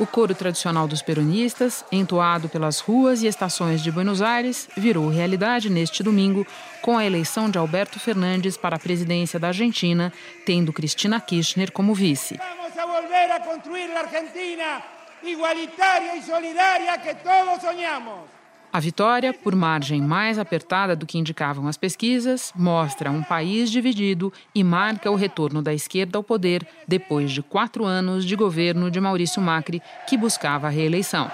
O 0.00 0.06
coro 0.06 0.34
tradicional 0.34 0.88
dos 0.88 1.02
peronistas, 1.02 1.84
entoado 1.92 2.48
pelas 2.48 2.80
ruas 2.80 3.22
e 3.22 3.26
estações 3.26 3.82
de 3.82 3.92
Buenos 3.92 4.22
Aires, 4.22 4.66
virou 4.74 5.10
realidade 5.10 5.68
neste 5.68 6.02
domingo 6.02 6.46
com 6.80 6.96
a 6.96 7.04
eleição 7.04 7.50
de 7.50 7.58
Alberto 7.58 8.00
Fernandes 8.00 8.56
para 8.56 8.76
a 8.76 8.78
presidência 8.78 9.38
da 9.38 9.48
Argentina, 9.48 10.10
tendo 10.46 10.72
Cristina 10.72 11.20
Kirchner 11.20 11.70
como 11.70 11.94
vice. 11.94 12.38
Vamos 12.38 12.78
a 12.78 12.86
volver 12.86 13.30
a 13.30 13.40
construir 13.40 13.94
a 13.94 14.00
Argentina 14.00 14.82
igualitária 15.22 16.16
e 16.16 16.22
solidária 16.22 16.96
que 16.96 17.14
todos 17.16 17.60
sonhamos. 17.60 18.39
A 18.72 18.78
vitória, 18.78 19.34
por 19.34 19.56
margem 19.56 20.00
mais 20.00 20.38
apertada 20.38 20.94
do 20.94 21.04
que 21.04 21.18
indicavam 21.18 21.66
as 21.66 21.76
pesquisas, 21.76 22.52
mostra 22.54 23.10
um 23.10 23.20
país 23.20 23.68
dividido 23.68 24.32
e 24.54 24.62
marca 24.62 25.10
o 25.10 25.16
retorno 25.16 25.60
da 25.60 25.74
esquerda 25.74 26.16
ao 26.16 26.22
poder 26.22 26.64
depois 26.86 27.32
de 27.32 27.42
quatro 27.42 27.84
anos 27.84 28.24
de 28.24 28.36
governo 28.36 28.88
de 28.88 29.00
Maurício 29.00 29.42
Macri, 29.42 29.82
que 30.08 30.16
buscava 30.16 30.68
a 30.68 30.70
reeleição. 30.70 31.28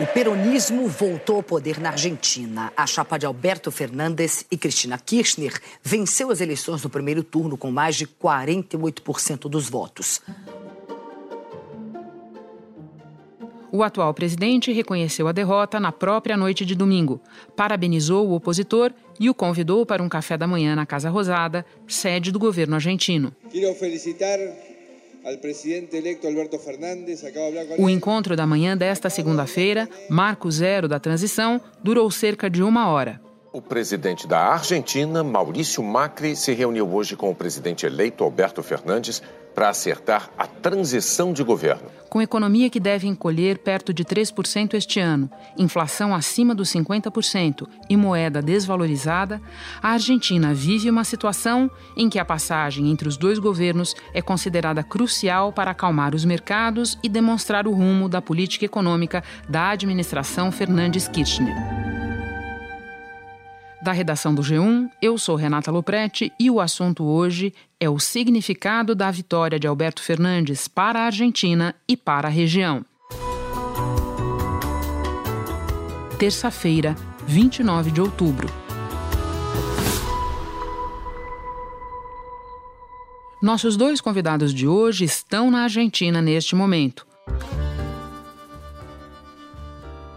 O 0.00 0.06
peronismo 0.06 0.88
voltou 0.88 1.36
ao 1.36 1.42
poder 1.42 1.78
na 1.78 1.90
Argentina. 1.90 2.72
A 2.74 2.86
chapa 2.86 3.18
de 3.18 3.26
Alberto 3.26 3.70
Fernandes 3.70 4.46
e 4.50 4.56
Cristina 4.56 4.96
Kirchner 4.96 5.60
venceu 5.82 6.30
as 6.30 6.40
eleições 6.40 6.82
no 6.82 6.88
primeiro 6.88 7.22
turno 7.22 7.58
com 7.58 7.70
mais 7.70 7.94
de 7.94 8.06
48% 8.06 9.50
dos 9.50 9.68
votos. 9.68 10.22
O 13.74 13.82
atual 13.82 14.12
presidente 14.12 14.70
reconheceu 14.70 15.26
a 15.26 15.32
derrota 15.32 15.80
na 15.80 15.90
própria 15.90 16.36
noite 16.36 16.62
de 16.66 16.74
domingo, 16.74 17.22
parabenizou 17.56 18.28
o 18.28 18.34
opositor 18.34 18.92
e 19.18 19.30
o 19.30 19.34
convidou 19.34 19.86
para 19.86 20.02
um 20.02 20.10
café 20.10 20.36
da 20.36 20.46
manhã 20.46 20.76
na 20.76 20.84
Casa 20.84 21.08
Rosada, 21.08 21.64
sede 21.88 22.30
do 22.30 22.38
governo 22.38 22.74
argentino. 22.74 23.32
Quero 23.50 23.74
felicitar 23.74 24.38
ao 25.24 25.38
presidente 25.38 25.96
eleito 25.96 26.26
Alberto 26.26 26.58
Fernandes. 26.58 27.24
O 27.78 27.88
encontro 27.88 28.36
da 28.36 28.46
manhã 28.46 28.76
desta 28.76 29.08
segunda-feira, 29.08 29.88
marco 30.10 30.50
zero 30.50 30.86
da 30.86 31.00
transição, 31.00 31.58
durou 31.82 32.10
cerca 32.10 32.50
de 32.50 32.62
uma 32.62 32.90
hora. 32.90 33.22
O 33.54 33.62
presidente 33.62 34.26
da 34.26 34.38
Argentina, 34.38 35.24
Maurício 35.24 35.82
Macri, 35.82 36.36
se 36.36 36.52
reuniu 36.52 36.90
hoje 36.94 37.16
com 37.16 37.30
o 37.30 37.34
presidente 37.34 37.86
eleito 37.86 38.22
Alberto 38.22 38.62
Fernandes 38.62 39.22
para 39.54 39.68
acertar 39.68 40.30
a 40.36 40.46
transição 40.46 41.32
de 41.32 41.42
governo. 41.42 41.90
Com 42.12 42.20
economia 42.20 42.68
que 42.68 42.78
deve 42.78 43.06
encolher 43.06 43.58
perto 43.58 43.92
de 43.94 44.04
3% 44.04 44.74
este 44.74 45.00
ano, 45.00 45.30
inflação 45.56 46.14
acima 46.14 46.54
dos 46.54 46.68
50% 46.70 47.66
e 47.88 47.96
moeda 47.96 48.42
desvalorizada, 48.42 49.40
a 49.82 49.92
Argentina 49.92 50.52
vive 50.52 50.90
uma 50.90 51.04
situação 51.04 51.70
em 51.96 52.10
que 52.10 52.18
a 52.18 52.24
passagem 52.24 52.90
entre 52.90 53.08
os 53.08 53.16
dois 53.16 53.38
governos 53.38 53.94
é 54.12 54.20
considerada 54.20 54.82
crucial 54.82 55.54
para 55.54 55.70
acalmar 55.70 56.14
os 56.14 56.24
mercados 56.24 56.98
e 57.02 57.08
demonstrar 57.08 57.66
o 57.66 57.72
rumo 57.72 58.10
da 58.10 58.20
política 58.20 58.66
econômica 58.66 59.24
da 59.48 59.70
administração 59.70 60.52
Fernandes 60.52 61.08
Kirchner. 61.08 61.56
Da 63.82 63.90
redação 63.90 64.32
do 64.32 64.42
G1, 64.42 64.88
eu 65.02 65.18
sou 65.18 65.34
Renata 65.34 65.68
Loprete 65.72 66.32
e 66.38 66.48
o 66.48 66.60
assunto 66.60 67.02
hoje 67.02 67.52
é 67.82 67.90
o 67.90 67.98
significado 67.98 68.94
da 68.94 69.10
vitória 69.10 69.58
de 69.58 69.66
Alberto 69.66 70.04
Fernandes 70.04 70.68
para 70.68 71.00
a 71.00 71.06
Argentina 71.06 71.74
e 71.88 71.96
para 71.96 72.28
a 72.28 72.30
região. 72.30 72.84
Terça-feira, 76.16 76.94
29 77.26 77.90
de 77.90 78.00
outubro. 78.00 78.46
Nossos 83.42 83.76
dois 83.76 84.00
convidados 84.00 84.54
de 84.54 84.68
hoje 84.68 85.04
estão 85.04 85.50
na 85.50 85.64
Argentina 85.64 86.22
neste 86.22 86.54
momento. 86.54 87.04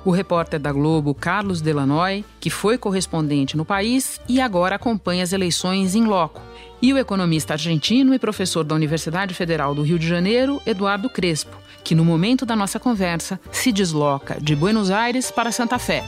o 0.05 0.11
repórter 0.11 0.59
da 0.59 0.71
Globo 0.71 1.15
Carlos 1.15 1.61
Delanoy, 1.61 2.23
que 2.39 2.51
foi 2.51 2.77
correspondente 2.77 3.57
no 3.57 3.65
país 3.65 4.21
e 4.29 4.39
agora 4.39 4.75
acompanha 4.75 5.23
as 5.23 5.33
eleições 5.33 5.95
em 5.95 6.05
loco, 6.05 6.39
e 6.85 6.93
o 6.93 6.99
economista 6.99 7.53
argentino 7.53 8.13
e 8.13 8.19
professor 8.19 8.63
da 8.63 8.75
Universidade 8.75 9.33
Federal 9.33 9.73
do 9.73 9.81
Rio 9.81 9.97
de 9.97 10.07
Janeiro, 10.07 10.61
Eduardo 10.67 11.09
Crespo, 11.09 11.57
que 11.83 11.95
no 11.95 12.05
momento 12.05 12.45
da 12.45 12.55
nossa 12.55 12.79
conversa 12.79 13.39
se 13.51 13.71
desloca 13.71 14.37
de 14.39 14.55
Buenos 14.55 14.91
Aires 14.91 15.31
para 15.31 15.51
Santa 15.51 15.79
Fé. 15.79 16.03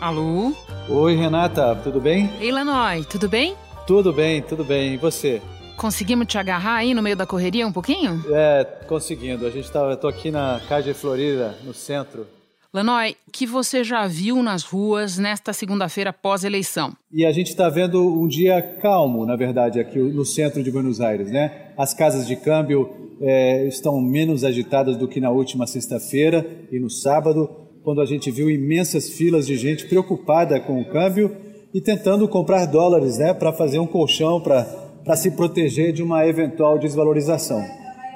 Alô? 0.00 0.52
Oi, 0.88 1.16
Renata, 1.16 1.74
tudo 1.82 2.00
bem? 2.00 2.30
Ei, 2.40 2.52
Lanoy, 2.52 3.04
tudo 3.04 3.28
bem? 3.28 3.56
Tudo 3.84 4.12
bem, 4.12 4.42
tudo 4.42 4.62
bem. 4.62 4.94
E 4.94 4.96
você? 4.96 5.42
Conseguimos 5.76 6.28
te 6.28 6.38
agarrar 6.38 6.76
aí 6.76 6.94
no 6.94 7.02
meio 7.02 7.16
da 7.16 7.26
correria 7.26 7.66
um 7.66 7.72
pouquinho? 7.72 8.24
É, 8.30 8.64
conseguindo. 8.86 9.44
A 9.44 9.50
gente 9.50 9.68
tá, 9.72 9.80
eu 9.80 9.96
tô 9.96 10.06
aqui 10.06 10.30
na 10.30 10.60
Casa 10.68 10.94
Florida, 10.94 11.58
no 11.64 11.74
centro. 11.74 12.28
Lanoy, 12.72 13.16
que 13.32 13.46
você 13.46 13.82
já 13.82 14.06
viu 14.06 14.42
nas 14.42 14.62
ruas 14.62 15.16
nesta 15.16 15.52
segunda-feira 15.54 16.12
pós-eleição? 16.12 16.92
E 17.10 17.24
a 17.24 17.32
gente 17.32 17.48
está 17.48 17.68
vendo 17.70 18.06
um 18.06 18.28
dia 18.28 18.60
calmo, 18.80 19.24
na 19.24 19.36
verdade, 19.36 19.80
aqui 19.80 19.98
no 19.98 20.24
centro 20.24 20.62
de 20.62 20.70
Buenos 20.70 21.00
Aires, 21.00 21.30
né? 21.30 21.72
As 21.78 21.94
casas 21.94 22.26
de 22.26 22.36
câmbio 22.36 23.16
é, 23.22 23.66
estão 23.66 24.00
menos 24.00 24.44
agitadas 24.44 24.96
do 24.96 25.08
que 25.08 25.20
na 25.20 25.30
última 25.30 25.66
sexta-feira 25.66 26.46
e 26.70 26.78
no 26.78 26.90
sábado, 26.90 27.48
quando 27.82 28.02
a 28.02 28.06
gente 28.06 28.30
viu 28.30 28.50
imensas 28.50 29.08
filas 29.08 29.46
de 29.46 29.56
gente 29.56 29.86
preocupada 29.86 30.60
com 30.60 30.80
o 30.80 30.84
câmbio 30.84 31.34
e 31.72 31.80
tentando 31.80 32.28
comprar 32.28 32.66
dólares, 32.66 33.18
né, 33.18 33.32
para 33.32 33.52
fazer 33.52 33.78
um 33.78 33.86
colchão 33.86 34.40
para 34.40 34.64
para 35.08 35.16
se 35.16 35.30
proteger 35.30 35.90
de 35.90 36.02
uma 36.02 36.26
eventual 36.26 36.78
desvalorização. 36.78 37.64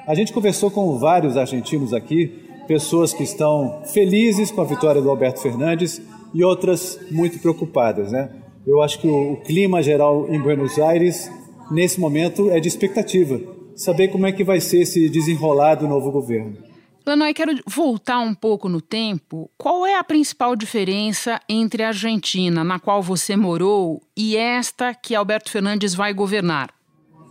A 0.05 0.13
gente 0.13 0.31
conversou 0.31 0.69
com 0.69 0.99
vários 0.99 1.35
argentinos 1.35 1.91
aqui, 1.91 2.42
pessoas 2.67 3.13
que 3.13 3.23
estão 3.23 3.81
felizes 3.85 4.51
com 4.51 4.61
a 4.61 4.65
vitória 4.65 5.01
do 5.01 5.09
Alberto 5.09 5.41
Fernandes 5.41 6.01
e 6.33 6.43
outras 6.43 6.99
muito 7.11 7.39
preocupadas, 7.39 8.11
né? 8.11 8.29
Eu 8.65 8.81
acho 8.81 8.99
que 8.99 9.07
o, 9.07 9.33
o 9.33 9.37
clima 9.37 9.83
geral 9.83 10.27
em 10.29 10.39
Buenos 10.39 10.79
Aires 10.79 11.29
nesse 11.69 11.99
momento 11.99 12.49
é 12.49 12.59
de 12.59 12.67
expectativa, 12.67 13.39
saber 13.75 14.09
como 14.09 14.25
é 14.25 14.31
que 14.31 14.43
vai 14.43 14.59
ser 14.59 14.81
esse 14.81 15.09
desenrolar 15.09 15.75
do 15.75 15.87
novo 15.87 16.11
governo. 16.11 16.57
Lanoy, 17.05 17.33
quero 17.33 17.53
voltar 17.67 18.19
um 18.19 18.33
pouco 18.33 18.69
no 18.69 18.79
tempo. 18.79 19.51
Qual 19.57 19.85
é 19.85 19.95
a 19.95 20.03
principal 20.03 20.55
diferença 20.55 21.37
entre 21.49 21.83
a 21.83 21.89
Argentina, 21.89 22.63
na 22.63 22.79
qual 22.79 23.01
você 23.01 23.35
morou, 23.35 24.01
e 24.15 24.37
esta 24.37 24.93
que 24.93 25.13
Alberto 25.13 25.51
Fernandes 25.51 25.93
vai 25.93 26.13
governar? 26.13 26.73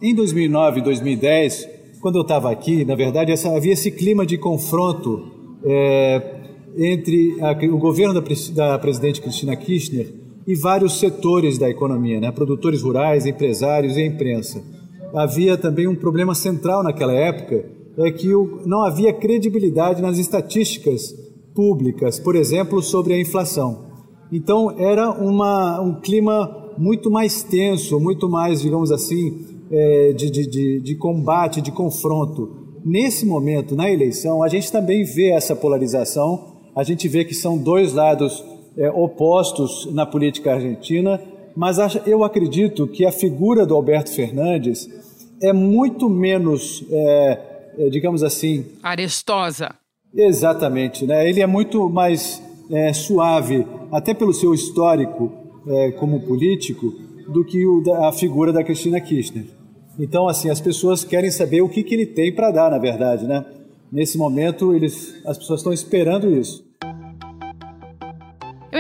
Em 0.03 0.15
2009 0.15 0.81
e 0.81 0.83
2010, 0.83 1.69
quando 2.03 2.17
eu 2.17 2.23
estava 2.23 2.51
aqui, 2.51 2.85
na 2.85 2.97
verdade, 2.97 3.31
essa, 3.31 3.57
havia 3.57 3.75
esse 3.75 3.93
clima 3.93 4.27
de 4.27 4.37
confronto 4.37 5.23
é, 5.65 6.41
entre 6.77 7.37
a, 7.41 7.53
o 7.73 7.79
governo 7.79 8.13
da, 8.13 8.21
da, 8.55 8.79
presidente 8.79 9.21
Cristina 9.21 9.55
Kirchner 9.55 10.13
e 10.45 10.57
vários 10.57 10.99
setores 10.99 11.59
da 11.59 11.71
economia, 11.71 12.21
né? 12.21 12.33
produtores 12.33 12.83
rurais, 12.83 13.25
empresários 13.25 13.97
e 13.97 14.05
imprensa. 14.05 14.61
Havia 15.15 15.57
também 15.57 15.87
um 15.87 15.95
problema 15.95 16.35
central 16.35 16.83
naquela 16.83 17.13
época, 17.13 17.65
é 17.97 18.11
que 18.11 18.35
o, 18.35 18.63
não 18.67 18.83
havia 18.83 19.13
credibilidade 19.13 20.03
nas 20.03 20.19
estatísticas 20.19 21.15
públicas, 21.55 22.19
por 22.19 22.35
exemplo, 22.35 22.83
sobre 22.83 23.15
a 23.15 23.21
inflação. 23.21 23.93
Então 24.33 24.75
era 24.77 25.09
uma, 25.13 25.81
um 25.81 26.01
clima 26.01 26.73
muito 26.77 27.09
mais 27.13 27.45
tenso, 27.45 28.01
muito 28.01 28.29
mais, 28.29 28.61
digamos 28.61 28.91
assim, 28.91 29.52
é, 29.73 30.13
de, 30.13 30.31
de, 30.31 30.81
de 30.81 30.95
combate, 30.97 31.63
de 31.63 31.73
confronto. 31.73 32.79
Nesse 32.85 33.25
momento, 33.25 33.75
na 33.75 33.91
eleição, 33.91 34.43
a 34.43 34.49
gente 34.49 34.71
também 34.71 35.03
vê 35.03 35.31
essa 35.31 35.57
polarização, 35.57 36.53
a 36.77 36.83
gente 36.83 37.09
vê 37.09 37.25
que 37.25 37.35
são 37.35 37.57
dois 37.57 37.95
lados 37.95 38.45
é, 38.77 38.91
opostos 38.91 39.89
na 39.93 40.05
política 40.05 40.55
argentina, 40.55 41.21
mas 41.57 41.79
eu 42.07 42.25
acredito 42.25 42.87
que 42.87 43.07
a 43.07 43.13
figura 43.13 43.65
do 43.65 43.75
Alberto 43.75 44.11
Fernandes 44.11 44.89
é 45.41 45.53
muito 45.53 46.09
menos, 46.09 46.85
é, 46.91 47.41
é, 47.79 47.89
digamos 47.89 48.23
assim. 48.23 48.67
Arestosa. 48.83 49.75
Exatamente, 50.15 51.07
né? 51.07 51.29
Ele 51.29 51.41
é 51.41 51.47
muito 51.47 51.89
mais 51.89 52.43
é, 52.71 52.93
suave, 52.93 53.67
até 53.91 54.13
pelo 54.13 54.33
seu 54.35 54.53
histórico 54.53 55.33
é, 55.67 55.93
como 55.93 56.21
político, 56.21 56.93
do 57.29 57.45
que 57.45 57.67
o, 57.67 57.83
a 58.05 58.13
figura 58.13 58.53
da 58.53 58.63
Cristina 58.63 59.01
Kirchner. 59.01 59.62
Então, 59.99 60.29
assim, 60.29 60.51
as 60.51 60.61
pessoas 60.61 61.05
querem 61.05 61.31
saber 61.31 61.61
o 61.61 61.69
que, 61.69 61.83
que 61.83 61.95
ele 61.95 62.07
tem 62.07 62.35
para 62.35 62.51
dar, 62.51 62.71
na 62.71 62.79
verdade, 62.79 63.27
né? 63.27 63.45
Nesse 63.91 64.17
momento, 64.17 64.75
eles, 64.75 65.15
as 65.27 65.37
pessoas 65.37 65.61
estão 65.61 65.73
esperando 65.73 66.31
isso. 66.31 66.65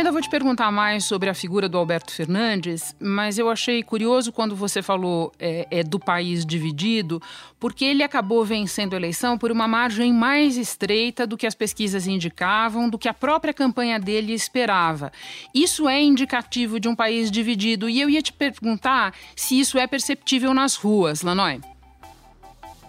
Ainda 0.03 0.11
vou 0.11 0.21
te 0.21 0.29
perguntar 0.29 0.73
mais 0.73 1.05
sobre 1.05 1.31
a 1.31 1.35
figura 1.35 1.69
do 1.69 1.79
Alberto 1.79 2.13
Fernandes, 2.13 2.93
mas 2.99 3.39
eu 3.39 3.49
achei 3.49 3.85
curioso 3.85 4.33
quando 4.33 4.57
você 4.57 4.83
falou 4.83 5.31
é, 5.39 5.65
é, 5.71 5.85
do 5.85 5.97
país 5.97 6.45
dividido, 6.45 7.23
porque 7.61 7.85
ele 7.85 8.03
acabou 8.03 8.45
vencendo 8.45 8.95
a 8.95 8.97
eleição 8.97 9.39
por 9.39 9.53
uma 9.53 9.69
margem 9.69 10.13
mais 10.13 10.57
estreita 10.57 11.25
do 11.25 11.37
que 11.37 11.47
as 11.47 11.55
pesquisas 11.55 12.09
indicavam, 12.09 12.91
do 12.91 12.99
que 12.99 13.09
a 13.09 13.15
própria 13.15 13.55
campanha 13.55 14.01
dele 14.01 14.33
esperava. 14.33 15.13
Isso 15.55 15.89
é 15.89 16.03
indicativo 16.03 16.81
de 16.81 16.89
um 16.89 16.97
país 16.97 17.31
dividido, 17.31 17.89
e 17.89 18.01
eu 18.01 18.11
ia 18.11 18.21
te 18.21 18.33
perguntar 18.33 19.15
se 19.37 19.61
isso 19.61 19.79
é 19.79 19.87
perceptível 19.87 20.53
nas 20.53 20.75
ruas, 20.75 21.23
Lanoy. 21.23 21.61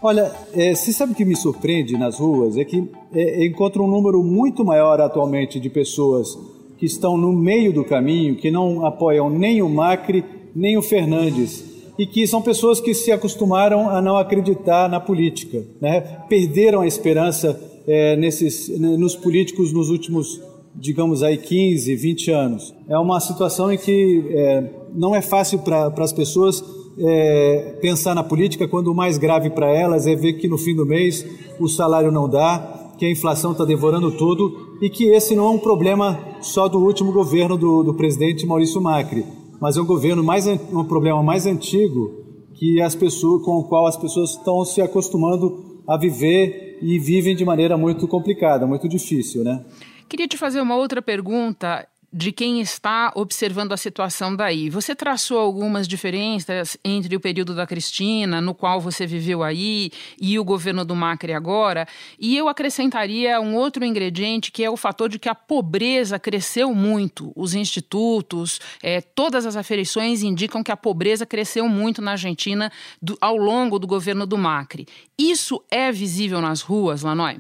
Olha, 0.01 0.33
é, 0.51 0.73
você 0.73 0.91
sabe 0.91 1.11
o 1.11 1.15
que 1.15 1.23
me 1.23 1.35
surpreende 1.35 1.95
nas 1.95 2.17
ruas? 2.17 2.57
É 2.57 2.65
que 2.65 2.89
é, 3.13 3.45
encontro 3.45 3.83
um 3.83 3.87
número 3.87 4.23
muito 4.23 4.65
maior 4.65 4.99
atualmente 4.99 5.59
de 5.59 5.69
pessoas 5.69 6.35
que 6.83 6.87
estão 6.87 7.15
no 7.15 7.31
meio 7.31 7.71
do 7.71 7.85
caminho, 7.85 8.35
que 8.35 8.51
não 8.51 8.85
apoiam 8.85 9.29
nem 9.29 9.61
o 9.61 9.69
Macri, 9.69 10.21
nem 10.53 10.77
o 10.77 10.81
Fernandes, 10.81 11.63
e 11.97 12.05
que 12.05 12.27
são 12.27 12.41
pessoas 12.41 12.81
que 12.81 12.93
se 12.93 13.09
acostumaram 13.09 13.89
a 13.89 14.01
não 14.01 14.17
acreditar 14.17 14.89
na 14.89 14.99
política, 14.99 15.65
né? 15.79 16.01
perderam 16.27 16.81
a 16.81 16.85
esperança 16.85 17.57
é, 17.87 18.17
nesses, 18.17 18.67
nos 18.77 19.15
políticos 19.15 19.71
nos 19.71 19.89
últimos, 19.89 20.41
digamos 20.75 21.23
aí, 21.23 21.37
15, 21.37 21.95
20 21.95 22.31
anos. 22.31 22.75
É 22.89 22.97
uma 22.97 23.17
situação 23.21 23.71
em 23.71 23.77
que 23.77 24.25
é, 24.31 24.69
não 24.93 25.15
é 25.15 25.21
fácil 25.21 25.59
para 25.59 25.87
as 25.99 26.11
pessoas 26.11 26.61
é, 26.99 27.77
pensar 27.81 28.13
na 28.13 28.25
política 28.25 28.67
quando 28.67 28.89
o 28.89 28.93
mais 28.93 29.17
grave 29.17 29.49
para 29.51 29.73
elas 29.73 30.05
é 30.05 30.13
ver 30.17 30.33
que 30.33 30.49
no 30.49 30.57
fim 30.57 30.75
do 30.75 30.85
mês 30.85 31.25
o 31.61 31.69
salário 31.69 32.11
não 32.11 32.27
dá, 32.27 32.82
que 32.97 33.05
a 33.05 33.11
inflação 33.11 33.51
está 33.51 33.65
devorando 33.65 34.11
tudo 34.11 34.77
e 34.81 34.89
que 34.89 35.05
esse 35.05 35.35
não 35.35 35.45
é 35.45 35.49
um 35.49 35.59
problema 35.59 36.19
só 36.41 36.67
do 36.67 36.79
último 36.79 37.11
governo 37.11 37.57
do, 37.57 37.83
do 37.83 37.93
presidente 37.93 38.45
Maurício 38.45 38.81
Macri, 38.81 39.25
mas 39.59 39.77
é 39.77 39.81
um 39.81 39.85
governo 39.85 40.23
mais 40.23 40.45
um 40.47 40.83
problema 40.83 41.21
mais 41.23 41.45
antigo 41.45 42.23
que 42.53 42.81
as 42.81 42.95
pessoas 42.95 43.43
com 43.43 43.57
o 43.57 43.63
qual 43.63 43.87
as 43.87 43.97
pessoas 43.97 44.31
estão 44.31 44.63
se 44.63 44.81
acostumando 44.81 45.81
a 45.87 45.97
viver 45.97 46.79
e 46.81 46.99
vivem 46.99 47.35
de 47.35 47.43
maneira 47.43 47.77
muito 47.77 48.07
complicada, 48.07 48.67
muito 48.67 48.87
difícil, 48.87 49.43
né? 49.43 49.63
Queria 50.07 50.27
te 50.27 50.37
fazer 50.37 50.61
uma 50.61 50.75
outra 50.75 51.01
pergunta 51.01 51.87
de 52.13 52.31
quem 52.31 52.61
está 52.61 53.11
observando 53.15 53.71
a 53.71 53.77
situação 53.77 54.35
daí. 54.35 54.69
Você 54.69 54.93
traçou 54.93 55.39
algumas 55.39 55.87
diferenças 55.87 56.77
entre 56.85 57.15
o 57.15 57.19
período 57.19 57.55
da 57.55 57.65
Cristina, 57.65 58.39
no 58.39 58.53
qual 58.53 58.79
você 58.79 59.07
viveu 59.07 59.41
aí, 59.41 59.89
e 60.21 60.37
o 60.37 60.43
governo 60.43 60.85
do 60.85 60.95
Macri 60.95 61.33
agora, 61.33 61.87
e 62.19 62.37
eu 62.37 62.47
acrescentaria 62.47 63.41
um 63.41 63.55
outro 63.55 63.83
ingrediente 63.83 64.51
que 64.51 64.63
é 64.63 64.69
o 64.69 64.77
fator 64.77 65.09
de 65.09 65.17
que 65.17 65.27
a 65.27 65.33
pobreza 65.33 66.19
cresceu 66.19 66.75
muito. 66.75 67.31
Os 67.35 67.55
institutos, 67.55 68.59
é, 68.83 69.01
todas 69.01 69.47
as 69.47 69.55
aferições 69.55 70.21
indicam 70.21 70.63
que 70.63 70.71
a 70.71 70.77
pobreza 70.77 71.25
cresceu 71.25 71.67
muito 71.67 71.99
na 71.99 72.11
Argentina 72.11 72.71
do, 73.01 73.17
ao 73.19 73.35
longo 73.35 73.79
do 73.79 73.87
governo 73.87 74.27
do 74.27 74.37
Macri. 74.37 74.85
Isso 75.17 75.63
é 75.71 75.91
visível 75.91 76.39
nas 76.41 76.61
ruas, 76.61 77.01
Lanoy? 77.01 77.37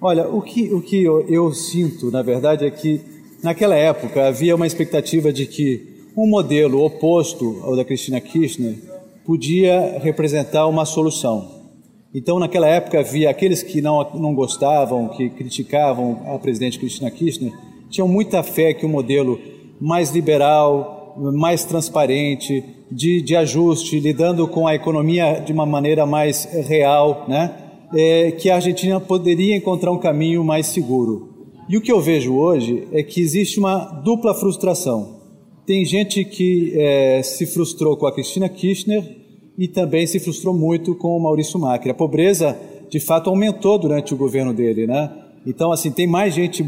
Olha, 0.00 0.28
o 0.28 0.42
que, 0.42 0.72
o 0.72 0.80
que 0.80 1.02
eu, 1.02 1.26
eu 1.28 1.52
sinto, 1.52 2.10
na 2.10 2.22
verdade, 2.22 2.64
é 2.64 2.70
que 2.70 3.11
Naquela 3.42 3.74
época, 3.74 4.28
havia 4.28 4.54
uma 4.54 4.66
expectativa 4.66 5.32
de 5.32 5.46
que 5.46 6.10
um 6.16 6.28
modelo 6.28 6.84
oposto 6.84 7.60
ao 7.64 7.74
da 7.74 7.84
Cristina 7.84 8.20
Kirchner 8.20 8.76
podia 9.26 9.98
representar 10.00 10.68
uma 10.68 10.84
solução. 10.84 11.62
Então, 12.14 12.38
naquela 12.38 12.68
época, 12.68 13.00
havia 13.00 13.30
aqueles 13.30 13.60
que 13.62 13.82
não, 13.82 14.06
não 14.14 14.32
gostavam, 14.32 15.08
que 15.08 15.28
criticavam 15.30 16.20
a 16.26 16.38
presidente 16.38 16.78
Cristina 16.78 17.10
Kirchner, 17.10 17.52
tinham 17.90 18.06
muita 18.06 18.44
fé 18.44 18.72
que 18.74 18.86
o 18.86 18.88
um 18.88 18.92
modelo 18.92 19.40
mais 19.80 20.12
liberal, 20.12 21.16
mais 21.34 21.64
transparente, 21.64 22.62
de, 22.92 23.22
de 23.22 23.34
ajuste, 23.34 23.98
lidando 23.98 24.46
com 24.46 24.68
a 24.68 24.74
economia 24.74 25.40
de 25.44 25.52
uma 25.52 25.66
maneira 25.66 26.06
mais 26.06 26.44
real, 26.44 27.24
né? 27.26 27.56
É, 27.94 28.30
que 28.30 28.48
a 28.48 28.54
Argentina 28.54 29.00
poderia 29.00 29.56
encontrar 29.56 29.90
um 29.90 29.98
caminho 29.98 30.44
mais 30.44 30.66
seguro. 30.66 31.31
E 31.72 31.76
o 31.78 31.80
que 31.80 31.90
eu 31.90 32.02
vejo 32.02 32.34
hoje 32.34 32.86
é 32.92 33.02
que 33.02 33.18
existe 33.18 33.58
uma 33.58 33.78
dupla 33.78 34.34
frustração. 34.34 35.22
Tem 35.64 35.86
gente 35.86 36.22
que 36.22 36.70
é, 36.76 37.22
se 37.22 37.46
frustrou 37.46 37.96
com 37.96 38.06
a 38.06 38.12
Cristina 38.12 38.46
Kirchner 38.46 39.02
e 39.56 39.66
também 39.66 40.06
se 40.06 40.20
frustrou 40.20 40.52
muito 40.52 40.94
com 40.94 41.16
o 41.16 41.18
Maurício 41.18 41.58
Macri. 41.58 41.90
A 41.90 41.94
pobreza, 41.94 42.58
de 42.90 43.00
fato, 43.00 43.30
aumentou 43.30 43.78
durante 43.78 44.12
o 44.12 44.18
governo 44.18 44.52
dele, 44.52 44.86
né? 44.86 45.10
Então, 45.46 45.72
assim, 45.72 45.90
tem 45.90 46.06
mais 46.06 46.34
gente 46.34 46.62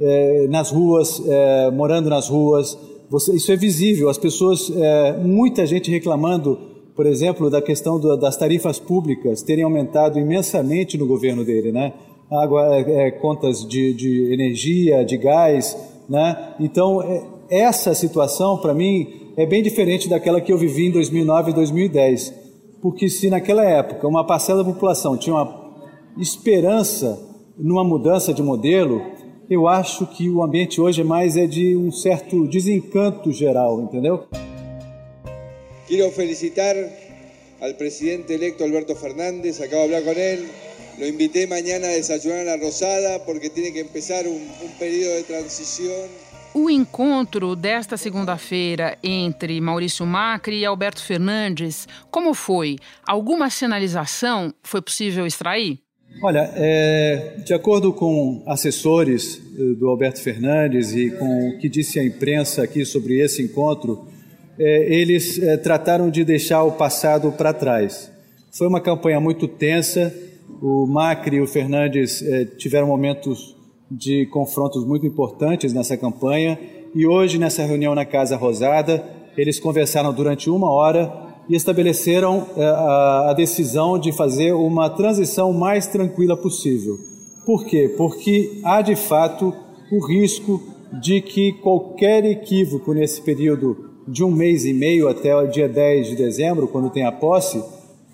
é, 0.00 0.48
nas 0.48 0.70
ruas, 0.70 1.22
é, 1.28 1.70
morando 1.70 2.08
nas 2.08 2.30
ruas. 2.30 2.78
Você, 3.10 3.36
isso 3.36 3.52
é 3.52 3.56
visível. 3.56 4.08
As 4.08 4.16
pessoas, 4.16 4.72
é, 4.74 5.18
muita 5.18 5.66
gente 5.66 5.90
reclamando, 5.90 6.58
por 6.94 7.04
exemplo, 7.04 7.50
da 7.50 7.60
questão 7.60 8.00
do, 8.00 8.16
das 8.16 8.38
tarifas 8.38 8.78
públicas 8.78 9.42
terem 9.42 9.64
aumentado 9.64 10.18
imensamente 10.18 10.96
no 10.96 11.06
governo 11.06 11.44
dele, 11.44 11.70
né? 11.72 11.92
Água, 12.30 12.76
é, 12.76 13.06
é, 13.06 13.10
contas 13.10 13.66
de, 13.66 13.92
de, 13.94 14.32
energia, 14.32 15.04
de 15.04 15.16
gás, 15.16 15.76
né? 16.08 16.54
Então, 16.58 17.02
é, 17.02 17.22
essa 17.48 17.94
situação, 17.94 18.58
para 18.58 18.74
mim, 18.74 19.32
é 19.36 19.46
bem 19.46 19.62
diferente 19.62 20.08
daquela 20.08 20.40
que 20.40 20.52
eu 20.52 20.58
vivi 20.58 20.86
em 20.86 20.90
2009 20.90 21.50
e 21.50 21.54
2010. 21.54 22.34
Porque 22.82 23.08
se 23.08 23.30
naquela 23.30 23.64
época 23.64 24.06
uma 24.06 24.26
parcela 24.26 24.62
da 24.62 24.72
população 24.72 25.16
tinha 25.16 25.34
uma 25.34 25.66
esperança 26.18 27.18
numa 27.56 27.84
mudança 27.84 28.32
de 28.32 28.42
modelo, 28.42 29.02
eu 29.48 29.66
acho 29.68 30.06
que 30.06 30.28
o 30.28 30.42
ambiente 30.42 30.80
hoje 30.80 31.00
é 31.00 31.04
mais 31.04 31.36
é 31.36 31.46
de 31.46 31.76
um 31.76 31.90
certo 31.90 32.46
desencanto 32.48 33.32
geral, 33.32 33.80
entendeu? 33.80 34.24
Quero 35.86 36.10
felicitar 36.10 36.74
ao 37.60 37.72
presidente 37.74 38.32
eleito 38.32 38.62
Alberto 38.62 38.94
Fernández, 38.94 39.60
acabo 39.60 39.84
de 39.84 40.00
falar 40.00 40.14
com 40.14 40.20
ele. 40.20 40.65
Lo 40.98 41.06
invité 41.06 41.46
mañana 41.46 41.88
a 41.88 41.90
desayunar 41.90 42.40
a 42.40 42.44
la 42.44 42.56
Rosada 42.56 43.24
porque 43.26 43.50
tiene 43.50 43.70
que 43.72 43.80
empezar 43.80 44.26
un, 44.26 44.40
un 44.64 44.72
período 44.78 45.14
de 45.16 45.24
transición. 45.24 46.08
O 46.54 46.70
encontro 46.70 47.54
desta 47.54 47.98
segunda-feira 47.98 48.96
entre 49.02 49.60
Maurício 49.60 50.06
Macri 50.06 50.60
e 50.60 50.64
Alberto 50.64 51.02
Fernandes, 51.02 51.86
como 52.10 52.32
foi? 52.32 52.78
Alguma 53.06 53.50
sinalização 53.50 54.54
foi 54.62 54.80
possível 54.80 55.26
extrair? 55.26 55.78
Olha, 56.22 56.50
é, 56.54 57.34
de 57.44 57.52
acordo 57.52 57.92
com 57.92 58.42
assessores 58.46 59.36
eh, 59.36 59.74
do 59.74 59.86
Alberto 59.86 60.18
Fernandes 60.22 60.94
e 60.94 61.10
com 61.10 61.50
o 61.50 61.58
que 61.58 61.68
disse 61.68 62.00
a 62.00 62.04
imprensa 62.04 62.62
aqui 62.62 62.86
sobre 62.86 63.20
esse 63.20 63.42
encontro, 63.42 64.08
é, 64.58 64.94
eles 64.94 65.38
é, 65.38 65.58
trataram 65.58 66.08
de 66.08 66.24
deixar 66.24 66.64
o 66.64 66.72
passado 66.72 67.30
para 67.32 67.52
trás. 67.52 68.10
Foi 68.50 68.66
uma 68.66 68.80
campanha 68.80 69.20
muito 69.20 69.46
tensa 69.46 70.10
o 70.60 70.86
Macri 70.86 71.36
e 71.36 71.40
o 71.40 71.46
Fernandes 71.46 72.22
eh, 72.22 72.44
tiveram 72.44 72.86
momentos 72.86 73.56
de 73.90 74.26
confrontos 74.26 74.84
muito 74.84 75.06
importantes 75.06 75.72
nessa 75.72 75.96
campanha 75.96 76.58
e 76.94 77.06
hoje, 77.06 77.38
nessa 77.38 77.64
reunião 77.64 77.94
na 77.94 78.04
Casa 78.04 78.36
Rosada, 78.36 79.04
eles 79.36 79.60
conversaram 79.60 80.12
durante 80.12 80.48
uma 80.48 80.70
hora 80.70 81.12
e 81.48 81.54
estabeleceram 81.54 82.46
eh, 82.56 82.64
a, 82.64 83.30
a 83.30 83.34
decisão 83.34 83.98
de 83.98 84.12
fazer 84.12 84.52
uma 84.52 84.88
transição 84.90 85.52
mais 85.52 85.86
tranquila 85.86 86.36
possível. 86.36 86.96
Por 87.44 87.64
quê? 87.64 87.94
Porque 87.96 88.60
há 88.64 88.82
de 88.82 88.96
fato 88.96 89.54
o 89.92 90.04
risco 90.04 90.60
de 91.00 91.20
que 91.20 91.52
qualquer 91.52 92.24
equívoco 92.24 92.92
nesse 92.92 93.20
período 93.20 93.90
de 94.08 94.24
um 94.24 94.30
mês 94.30 94.64
e 94.64 94.72
meio 94.72 95.08
até 95.08 95.34
o 95.36 95.46
dia 95.46 95.68
10 95.68 96.08
de 96.08 96.16
dezembro, 96.16 96.68
quando 96.68 96.90
tem 96.90 97.04
a 97.04 97.12
posse, 97.12 97.62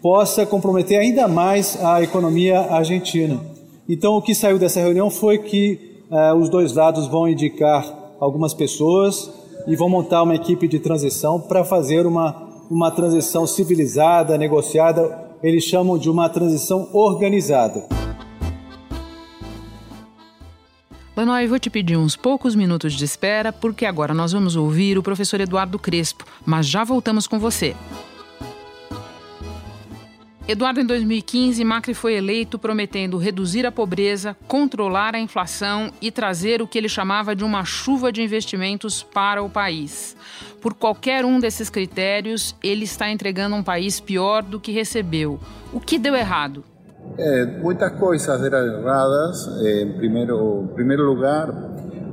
possa 0.02 0.44
comprometer 0.44 0.98
ainda 0.98 1.28
mais 1.28 1.82
a 1.82 2.02
economia 2.02 2.60
argentina. 2.60 3.40
Então, 3.88 4.16
o 4.16 4.22
que 4.22 4.34
saiu 4.34 4.58
dessa 4.58 4.80
reunião 4.80 5.08
foi 5.08 5.38
que 5.38 6.02
eh, 6.10 6.34
os 6.34 6.48
dois 6.48 6.74
lados 6.74 7.06
vão 7.06 7.28
indicar 7.28 7.86
algumas 8.18 8.52
pessoas 8.52 9.30
e 9.66 9.76
vão 9.76 9.88
montar 9.88 10.24
uma 10.24 10.34
equipe 10.34 10.66
de 10.66 10.80
transição 10.80 11.40
para 11.40 11.64
fazer 11.64 12.04
uma, 12.04 12.64
uma 12.68 12.90
transição 12.90 13.46
civilizada, 13.46 14.36
negociada. 14.36 15.30
Eles 15.40 15.64
chamam 15.64 15.96
de 15.96 16.10
uma 16.10 16.28
transição 16.28 16.88
organizada. 16.92 17.86
Lanoy, 21.16 21.46
vou 21.46 21.58
te 21.58 21.70
pedir 21.70 21.96
uns 21.96 22.16
poucos 22.16 22.54
minutos 22.54 22.94
de 22.94 23.04
espera, 23.04 23.52
porque 23.52 23.84
agora 23.84 24.14
nós 24.14 24.32
vamos 24.32 24.56
ouvir 24.56 24.98
o 24.98 25.02
professor 25.02 25.40
Eduardo 25.40 25.78
Crespo, 25.78 26.24
mas 26.44 26.66
já 26.66 26.82
voltamos 26.82 27.26
com 27.26 27.38
você. 27.38 27.76
Eduardo, 30.48 30.80
em 30.80 30.84
2015, 30.84 31.64
Macri 31.64 31.94
foi 31.94 32.14
eleito 32.14 32.58
prometendo 32.58 33.16
reduzir 33.16 33.64
a 33.64 33.70
pobreza, 33.70 34.36
controlar 34.48 35.14
a 35.14 35.20
inflação 35.20 35.92
e 36.00 36.10
trazer 36.10 36.60
o 36.60 36.66
que 36.66 36.76
ele 36.76 36.88
chamava 36.88 37.34
de 37.34 37.44
uma 37.44 37.64
chuva 37.64 38.10
de 38.10 38.22
investimentos 38.22 39.04
para 39.04 39.40
o 39.40 39.48
país. 39.48 40.16
Por 40.60 40.74
qualquer 40.74 41.24
um 41.24 41.38
desses 41.38 41.70
critérios, 41.70 42.56
ele 42.62 42.84
está 42.84 43.08
entregando 43.08 43.54
um 43.54 43.62
país 43.62 44.00
pior 44.00 44.42
do 44.42 44.58
que 44.58 44.72
recebeu. 44.72 45.38
O 45.72 45.78
que 45.78 45.96
deu 45.96 46.16
errado? 46.16 46.64
É, 47.16 47.46
muitas 47.60 47.92
coisas 47.92 48.40
deram 48.40 48.80
erradas. 48.80 49.46
Em 49.64 49.92
primeiro, 49.92 50.64
em 50.64 50.74
primeiro 50.74 51.04
lugar, 51.04 51.48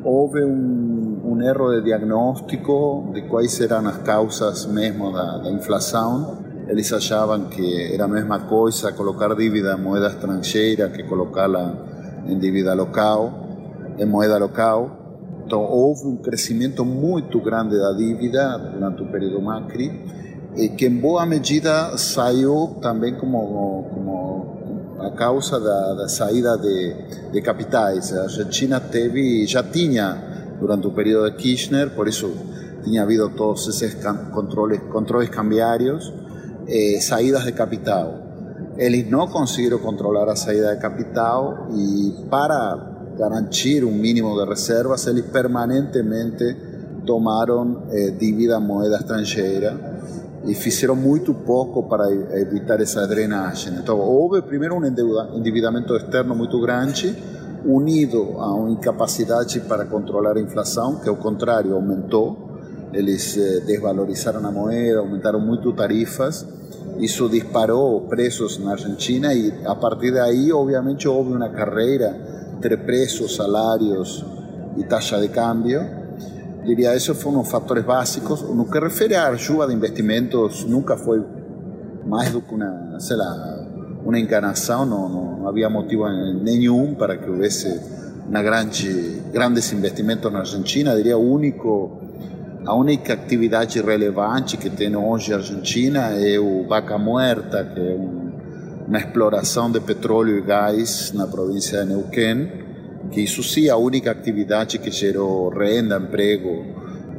houve 0.03 0.43
um, 0.43 1.21
um 1.25 1.41
erro 1.41 1.71
de 1.71 1.86
diagnóstico 1.86 3.09
de 3.12 3.24
quais 3.24 3.59
eram 3.59 3.88
as 3.88 3.98
causas 3.98 4.67
mesmo 4.67 5.12
da, 5.12 5.39
da 5.39 5.50
inflação. 5.50 6.48
Eles 6.69 6.93
achavam 6.93 7.45
que 7.45 7.91
era 7.91 8.05
a 8.05 8.07
mesma 8.07 8.41
coisa 8.41 8.91
colocar 8.91 9.33
dívida 9.35 9.73
em 9.73 9.81
moeda 9.81 10.07
estrangeira 10.07 10.88
que 10.89 11.01
colocá-la 11.01 11.73
em 12.27 12.38
dívida 12.38 12.75
local, 12.75 13.33
em 13.97 14.05
moeda 14.05 14.38
local. 14.38 14.97
Então 15.45 15.61
houve 15.63 16.05
um 16.05 16.15
crescimento 16.17 16.85
muito 16.85 17.41
grande 17.41 17.75
da 17.75 17.91
dívida 17.93 18.55
durante 18.59 19.01
o 19.01 19.07
período 19.07 19.41
Macri, 19.41 19.91
e 20.55 20.69
que 20.69 20.85
em 20.85 20.95
boa 20.95 21.25
medida 21.25 21.97
saiu 21.97 22.77
também 22.79 23.15
como, 23.15 23.88
como 23.91 24.99
a 24.99 25.09
causa 25.09 25.59
da, 25.59 25.93
da 25.95 26.07
saída 26.07 26.55
de, 26.55 26.95
de, 27.31 27.41
capitais. 27.41 28.13
A 28.13 28.23
Argentina 28.23 28.79
teve, 28.79 29.47
já 29.47 29.63
tinha, 29.63 30.55
durante 30.59 30.85
o 30.85 30.91
período 30.91 31.31
de 31.31 31.38
Kirchner, 31.38 31.89
por 31.89 32.07
isso 32.07 32.31
tinha 32.83 33.01
havido 33.01 33.27
todos 33.29 33.67
esses 33.67 33.95
controles, 34.31 34.81
controles 34.91 35.29
cambiários, 35.29 36.13
eh, 36.69 36.99
saídas 37.01 37.43
de 37.43 37.51
capital. 37.51 38.13
Eles 38.77 39.09
não 39.09 39.27
conseguiram 39.27 39.79
controlar 39.79 40.29
a 40.29 40.35
saída 40.35 40.73
de 40.73 40.81
capital 40.81 41.67
e 41.73 42.27
para 42.29 42.89
garantir 43.17 43.83
um 43.83 43.91
mínimo 43.91 44.33
de 44.39 44.49
reservas, 44.49 45.05
eles 45.07 45.25
permanentemente 45.25 46.55
tomaram 47.05 47.83
eh, 47.91 48.11
dívida 48.11 48.59
moeda 48.59 48.97
estrangeira 48.97 49.99
e 50.45 50.55
fizeram 50.55 50.95
muito 50.95 51.33
pouco 51.33 51.83
para 51.83 52.09
evitar 52.11 52.79
essa 52.79 53.05
drenagem. 53.05 53.73
Então, 53.73 53.99
houve 53.99 54.41
primeiro 54.41 54.75
um 54.75 54.85
endividamento 55.35 55.95
externo 55.95 56.33
muito 56.33 56.59
grande, 56.61 57.15
unido 57.65 58.35
a 58.38 58.53
uma 58.53 58.69
incapacidade 58.71 59.59
para 59.61 59.85
controlar 59.85 60.38
a 60.38 60.39
inflação, 60.39 60.95
que 61.01 61.09
ao 61.09 61.17
contrário 61.17 61.75
aumentou. 61.75 62.48
Eles 62.93 63.38
eh, 63.38 63.62
desvalorizaram 63.65 64.46
a 64.46 64.51
moeda, 64.51 65.00
aumentaram 65.00 65.39
muito 65.39 65.72
tarifas. 65.74 66.46
Isso 67.00 67.29
disparou 67.29 68.01
preços 68.01 68.58
na 68.58 68.72
Argentina 68.72 69.34
e 69.34 69.53
a 69.65 69.75
partir 69.75 70.12
daí, 70.12 70.51
obviamente, 70.51 71.08
houve 71.08 71.34
uma 71.34 71.50
carreira 71.50 72.15
entre 72.58 72.75
preços, 72.77 73.36
salários 73.36 74.25
e 74.77 74.84
taxa 74.84 75.19
de 75.19 75.29
câmbio 75.29 76.00
diria, 76.63 76.96
esses 76.96 77.17
foram 77.17 77.41
os 77.41 77.50
fatores 77.50 77.84
básicos. 77.84 78.41
No 78.41 78.65
que 78.65 78.79
refere 78.79 79.15
à 79.15 79.27
ajuda 79.27 79.67
de 79.67 79.74
investimentos, 79.74 80.63
nunca 80.65 80.98
mais 82.05 82.31
do 82.31 82.41
que 82.41 82.55
lá, 82.55 83.67
uma 84.03 84.19
enganação, 84.19 84.86
não, 84.86 85.10
não, 85.10 85.48
havia 85.48 85.69
motivo 85.69 86.08
nenhum 86.43 86.96
para 86.96 87.17
que 87.17 87.29
houvesse 87.29 87.79
uma 88.27 88.41
grande, 88.41 89.22
grandes 89.31 89.72
investimentos 89.74 90.31
na 90.31 90.39
Argentina. 90.39 90.96
Diria, 90.96 91.17
o 91.17 91.31
único, 91.34 92.01
a 92.69 92.75
única 92.75 93.13
atividade 93.13 93.81
relevante 93.81 94.55
que 94.55 94.69
tem 94.69 94.95
hoje 94.95 95.33
a 95.33 95.38
Argentina 95.38 96.11
é 96.11 96.38
o 96.39 96.67
Vaca 96.67 96.99
Muerta, 96.99 97.65
que 97.65 97.79
é 97.79 97.95
um, 97.95 98.31
uma 98.88 98.99
exploração 98.99 99.71
de 99.71 99.79
petróleo 99.79 100.38
e 100.38 100.41
gás 100.41 101.11
na 101.11 101.25
província 101.25 101.83
de 101.83 101.89
Neuquén 101.89 102.69
que 103.11 103.21
isso 103.21 103.41
sim 103.41 103.67
é 103.67 103.71
a 103.71 103.77
única 103.77 104.11
atividade 104.11 104.77
que 104.77 104.91
gerou 104.91 105.49
renda, 105.49 105.97
emprego, 105.97 106.63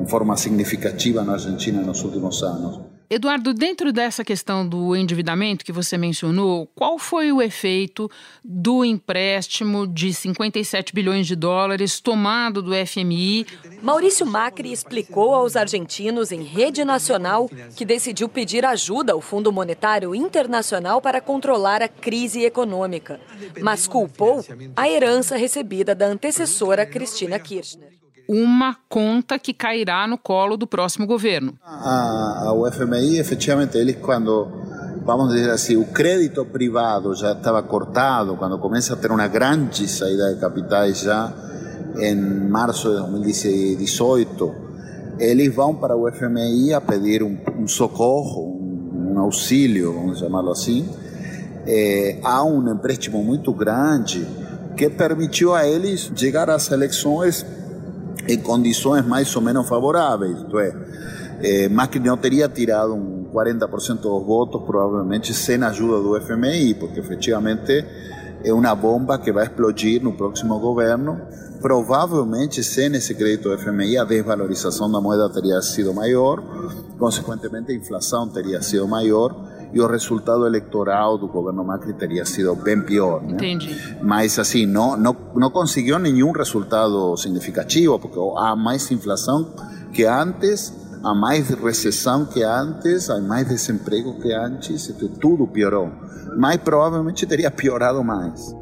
de 0.01 0.09
forma 0.09 0.37
significativa 0.37 1.25
na 1.25 1.33
Argentina 1.33 1.83
nos 1.83 2.05
últimos 2.05 2.43
anos. 2.45 3.00
Eduardo, 3.13 3.53
dentro 3.53 3.93
dessa 3.93 4.25
questão 4.25 4.65
do 4.65 4.95
endividamento 4.95 5.65
que 5.65 5.73
você 5.73 5.99
mencionou, 5.99 6.69
qual 6.77 6.97
foi 6.97 7.33
o 7.33 7.43
efeito 7.43 8.09
do 8.45 8.85
empréstimo 8.85 9.85
de 9.85 10.15
57 10.15 10.95
bilhões 10.95 11.27
de 11.27 11.35
dólares 11.35 11.99
tomado 11.99 12.63
do 12.63 12.71
FMI? 12.73 13.49
Maurício 13.83 14.25
Macri 14.25 14.71
explicou 14.71 15.35
aos 15.35 15.57
argentinos 15.57 16.31
em 16.31 16.45
rede 16.45 16.85
nacional 16.85 17.51
que 17.75 17.85
decidiu 17.85 18.29
pedir 18.29 18.65
ajuda 18.65 19.13
ao 19.13 19.21
Fundo 19.21 19.51
Monetário 19.51 20.15
Internacional 20.15 21.01
para 21.01 21.21
controlar 21.21 21.83
a 21.83 21.89
crise 21.89 22.45
econômica, 22.45 23.21
mas 23.61 23.89
culpou 23.89 24.45
a 24.77 24.89
herança 24.89 25.37
recebida 25.37 25.97
da 25.97 26.07
antecessora 26.07 26.87
Cristina 26.87 27.41
Kirchner 27.41 28.00
uma 28.33 28.77
conta 28.89 29.41
que 29.41 29.53
cairá 29.53 30.07
no 30.07 30.17
colo 30.17 30.57
do 30.57 30.65
próximo 30.65 31.05
governo. 31.05 31.55
A, 31.65 32.45
a 32.47 32.53
UFMI, 32.53 33.19
efetivamente, 33.19 33.77
eles 33.77 33.97
quando 33.97 34.47
vamos 35.05 35.35
dizer 35.35 35.51
assim, 35.51 35.77
o 35.77 35.87
crédito 35.87 36.45
privado 36.45 37.13
já 37.17 37.33
estava 37.33 37.61
cortado, 37.61 38.37
quando 38.37 38.57
começa 38.61 38.95
a 38.95 38.97
ter 38.97 39.11
uma 39.11 39.27
grande 39.27 39.89
saída 39.89 40.33
de 40.33 40.41
capitais 40.41 41.01
já 41.01 41.33
em 41.99 42.15
março 42.15 42.89
de 42.89 43.11
2018, 43.11 44.55
eles 45.19 45.53
vão 45.53 45.75
para 45.75 45.97
o 45.97 46.09
FMI 46.13 46.73
a 46.73 46.81
pedir 46.81 47.25
um, 47.25 47.37
um 47.59 47.67
socorro, 47.67 48.43
um, 48.43 49.15
um, 49.15 49.19
auxílio, 49.19 49.93
vamos 49.93 50.21
chamá-lo 50.21 50.53
assim. 50.53 50.89
É, 51.67 52.21
um 52.45 52.73
empréstimo 52.73 53.25
muito 53.25 53.53
grande 53.53 54.25
que 54.77 54.89
permitiu 54.89 55.53
a 55.53 55.67
eles 55.67 56.13
chegar 56.15 56.49
às 56.49 56.71
eleições 56.71 57.45
em 58.33 58.39
condições 58.39 59.05
mais 59.05 59.35
ou 59.35 59.43
menos 59.43 59.69
favoráveis. 59.69 60.39
Isto 60.39 60.59
é, 60.59 60.75
eh, 61.43 61.69
Macri 61.69 62.01
não 62.01 62.17
teria 62.17 62.49
tirado 62.49 62.95
um 62.95 63.25
40% 63.33 64.01
dos 64.01 64.25
votos, 64.25 64.63
provavelmente 64.63 65.35
sem 65.35 65.63
a 65.63 65.69
ajuda 65.69 66.01
do 66.01 66.21
FMI, 66.21 66.75
porque 66.75 67.01
efetivamente 67.01 67.85
é 68.45 68.53
uma 68.53 68.75
bomba 68.75 69.19
que 69.19 69.33
vai 69.33 69.45
explodir 69.45 70.03
no 70.03 70.13
próximo 70.13 70.59
governo. 70.59 71.21
Provavelmente, 71.61 72.63
sem 72.65 72.95
esse 72.95 73.15
crédito 73.15 73.51
do 73.51 73.59
FMI, 73.59 73.99
a 73.99 74.05
desvalorização 74.05 74.91
da 74.91 75.01
moeda 75.01 75.29
teria 75.29 75.61
sido 75.61 75.93
maior, 75.93 76.43
consequentemente, 76.99 77.71
a 77.71 77.75
inflação 77.75 78.27
teria 78.29 78.63
sido 78.63 78.89
maior 78.89 79.35
e 79.73 79.81
o 79.81 79.87
resultado 79.87 80.47
eleitoral 80.47 81.17
do 81.17 81.29
governo 81.29 81.65
Macri 81.65 81.93
teria 81.93 82.25
sido 82.25 82.55
bem 82.57 82.81
pior. 82.81 83.23
Né? 83.23 83.33
Entendi. 83.33 83.97
Mas 84.03 84.39
assim, 84.39 84.67
não, 84.67 84.97
não, 84.97 85.17
não 85.35 85.51
conseguiu 85.51 85.99
nenhum 85.99 86.33
resultado 86.33 87.17
significativo, 87.17 87.99
porque 87.99 88.19
há 88.37 88.57
mais 88.57 88.91
inflação 88.91 89.53
que 89.93 90.05
antes, 90.05 90.73
há 91.03 91.15
mais 91.15 91.49
recessão 91.49 92.27
que 92.27 92.43
antes, 92.43 93.09
há 93.11 93.21
mais 93.21 93.49
desemprego 93.49 94.19
que 94.21 94.33
antes, 94.33 94.93
tudo 95.21 95.47
piorou. 95.47 95.91
Mas 96.37 96.57
provavelmente 96.59 97.27
teria 97.27 97.51
piorado 97.51 98.03
mais. 98.05 98.60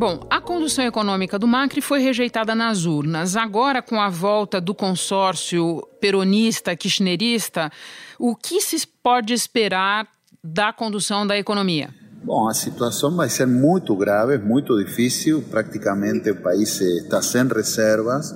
Bom, 0.00 0.26
a 0.30 0.40
condução 0.40 0.86
econômica 0.86 1.38
do 1.38 1.46
Macri 1.46 1.82
foi 1.82 2.00
rejeitada 2.00 2.54
nas 2.54 2.86
urnas. 2.86 3.36
Agora, 3.36 3.82
com 3.82 4.00
a 4.00 4.08
volta 4.08 4.58
do 4.58 4.74
consórcio 4.74 5.86
peronista, 6.00 6.74
kirchnerista, 6.74 7.70
o 8.18 8.34
que 8.34 8.62
se 8.62 8.86
pode 9.02 9.34
esperar 9.34 10.08
da 10.42 10.72
condução 10.72 11.26
da 11.26 11.36
economia? 11.36 11.90
Bom, 12.24 12.48
a 12.48 12.54
situação 12.54 13.14
vai 13.14 13.28
ser 13.28 13.46
muito 13.46 13.94
grave, 13.94 14.38
muito 14.38 14.74
difícil. 14.82 15.44
Praticamente 15.50 16.30
o 16.30 16.36
país 16.40 16.80
está 16.80 17.20
sem 17.20 17.46
reservas. 17.46 18.34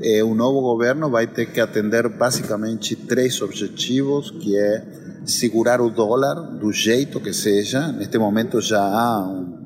É, 0.00 0.22
o 0.22 0.32
novo 0.32 0.60
governo 0.60 1.10
vai 1.10 1.26
ter 1.26 1.46
que 1.46 1.60
atender 1.60 2.08
basicamente 2.08 2.94
três 2.94 3.42
objetivos, 3.42 4.30
que 4.30 4.56
é 4.56 4.84
segurar 5.26 5.80
o 5.80 5.90
dólar 5.90 6.36
do 6.36 6.70
jeito 6.70 7.18
que 7.18 7.32
seja. 7.32 7.90
Neste 7.90 8.16
momento 8.16 8.60
já 8.60 8.80
há 8.80 9.26
um 9.26 9.59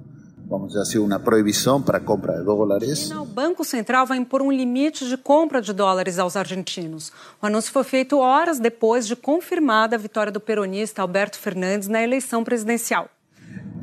vamos 0.54 0.68
dizer 0.68 0.82
assim, 0.82 0.98
uma 0.98 1.18
proibição 1.18 1.82
para 1.82 1.98
a 1.98 2.00
compra 2.00 2.38
de 2.38 2.44
dólares. 2.44 3.10
O 3.10 3.24
Banco 3.24 3.64
Central 3.64 4.06
vai 4.06 4.18
impor 4.18 4.40
um 4.40 4.50
limite 4.50 5.08
de 5.08 5.16
compra 5.16 5.60
de 5.60 5.72
dólares 5.72 6.18
aos 6.18 6.36
argentinos. 6.36 7.12
O 7.42 7.46
anúncio 7.46 7.72
foi 7.72 7.84
feito 7.84 8.18
horas 8.18 8.58
depois 8.58 9.06
de 9.06 9.16
confirmada 9.16 9.96
a 9.96 9.98
vitória 9.98 10.32
do 10.32 10.40
peronista 10.40 11.02
Alberto 11.02 11.38
Fernandes 11.38 11.88
na 11.88 12.02
eleição 12.02 12.44
presidencial. 12.44 13.08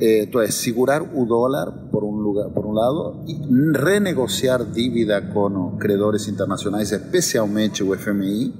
Então, 0.00 0.40
é 0.40 0.50
segurar 0.50 1.02
o 1.02 1.24
dólar 1.24 1.70
por 1.90 2.02
um, 2.02 2.10
lugar, 2.10 2.50
por 2.50 2.66
um 2.66 2.72
lado 2.72 3.22
e 3.26 3.34
renegociar 3.78 4.64
dívida 4.64 5.22
com 5.22 5.76
credores 5.76 6.26
internacionais, 6.26 6.90
especialmente 6.90 7.84
o 7.84 7.96
FMI, 7.96 8.52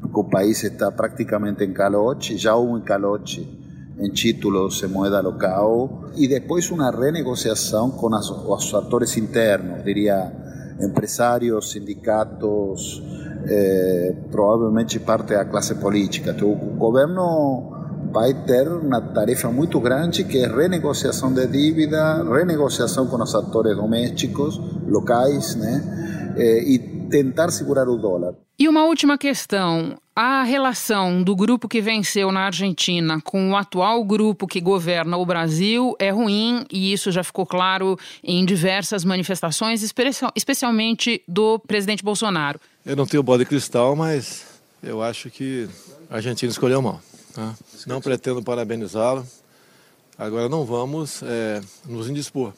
porque 0.00 0.20
o 0.20 0.24
país 0.24 0.62
está 0.62 0.90
praticamente 0.90 1.64
em 1.64 1.72
calote, 1.72 2.36
já 2.36 2.54
houve 2.54 2.74
um 2.74 2.80
calote 2.80 3.59
em 4.00 4.10
títulos 4.10 4.82
em 4.82 4.88
moeda 4.88 5.20
local 5.20 6.10
e 6.16 6.26
depois 6.26 6.70
uma 6.70 6.90
renegociação 6.90 7.90
com 7.90 8.08
os 8.08 8.74
atores 8.74 9.16
internos, 9.16 9.84
diria 9.84 10.32
empresários, 10.80 11.72
sindicatos, 11.72 13.02
eh, 13.46 14.14
provavelmente 14.30 14.98
parte 14.98 15.34
da 15.34 15.44
classe 15.44 15.74
política. 15.74 16.34
O 16.42 16.54
governo 16.76 17.78
vai 18.12 18.34
ter 18.44 18.68
uma 18.68 19.00
tarefa 19.00 19.50
muito 19.50 19.78
grande 19.78 20.24
que 20.24 20.38
é 20.38 20.48
renegociação 20.48 21.32
de 21.32 21.46
dívida, 21.46 22.24
renegociação 22.24 23.06
com 23.06 23.22
os 23.22 23.34
atores 23.34 23.76
domésticos, 23.76 24.60
locais, 24.88 25.54
né? 25.54 26.34
Eh, 26.36 26.62
e 26.64 26.78
tentar 27.10 27.50
segurar 27.50 27.88
o 27.88 27.96
dólar. 27.96 28.34
E 28.58 28.68
uma 28.68 28.84
última 28.84 29.18
questão. 29.18 29.96
A 30.14 30.42
relação 30.42 31.22
do 31.22 31.34
grupo 31.34 31.66
que 31.66 31.80
venceu 31.80 32.30
na 32.30 32.40
Argentina 32.40 33.20
com 33.22 33.50
o 33.50 33.56
atual 33.56 34.04
grupo 34.04 34.46
que 34.46 34.60
governa 34.60 35.16
o 35.16 35.24
Brasil 35.24 35.96
é 35.98 36.10
ruim 36.10 36.66
e 36.70 36.92
isso 36.92 37.10
já 37.10 37.24
ficou 37.24 37.46
claro 37.46 37.98
em 38.22 38.44
diversas 38.44 39.02
manifestações, 39.02 39.82
especialmente 40.36 41.22
do 41.26 41.58
presidente 41.60 42.04
Bolsonaro. 42.04 42.60
Eu 42.84 42.96
não 42.96 43.06
tenho 43.06 43.22
bola 43.22 43.38
de 43.38 43.46
cristal, 43.46 43.96
mas 43.96 44.44
eu 44.82 45.02
acho 45.02 45.30
que 45.30 45.66
a 46.10 46.16
Argentina 46.16 46.50
escolheu 46.52 46.82
mal. 46.82 47.00
Tá? 47.34 47.54
Não 47.86 48.00
pretendo 48.00 48.42
parabenizá-lo. 48.42 49.26
Agora 50.18 50.50
não 50.50 50.66
vamos 50.66 51.22
é, 51.22 51.62
nos 51.86 52.10
indispor. 52.10 52.52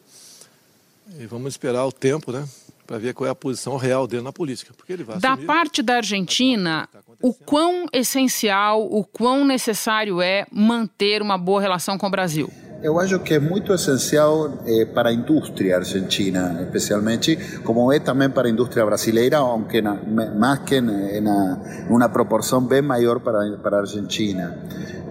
E 1.16 1.26
vamos 1.26 1.52
esperar 1.52 1.87
o 1.87 1.92
tempo, 1.92 2.32
né? 2.32 2.44
Para 2.87 2.99
ver 2.99 3.15
qual 3.15 3.27
é 3.27 3.31
a 3.31 3.35
posição 3.35 3.77
real 3.77 4.07
dele 4.07 4.23
na 4.23 4.33
política. 4.33 4.73
Porque 4.77 4.93
ele 4.93 5.05
vai 5.05 5.19
da 5.19 5.33
assumir. 5.33 5.47
parte 5.47 5.83
da 5.83 5.97
Argentina, 5.97 6.89
o 7.23 7.33
quão 7.33 7.87
essencial, 7.93 8.83
o 8.83 9.05
quão 9.05 9.45
necessário 9.45 10.21
é 10.21 10.47
manter 10.51 11.23
uma 11.23 11.39
boa 11.39 11.61
relação 11.61 11.97
com 11.97 12.07
o 12.07 12.11
Brasil? 12.11 12.51
Eu 12.83 12.99
acho 12.99 13.21
que 13.21 13.35
é 13.35 13.39
muito 13.39 13.73
essencial 13.73 14.59
eh, 14.67 14.87
para 14.87 15.11
a 15.11 15.12
indústria 15.12 15.77
argentina, 15.77 16.59
especialmente, 16.62 17.39
como 17.62 17.93
é 17.93 18.01
também 18.01 18.29
para 18.29 18.49
a 18.49 18.51
indústria 18.51 18.85
brasileira, 18.85 19.37
aunque 19.37 19.81
na, 19.81 19.95
mais 20.35 20.59
que 20.61 20.81
na, 20.81 21.87
uma 21.89 22.09
proporção 22.09 22.61
bem 22.61 22.83
maior 22.83 23.21
para, 23.21 23.57
para 23.59 23.77
a 23.77 23.81
Argentina. 23.83 24.59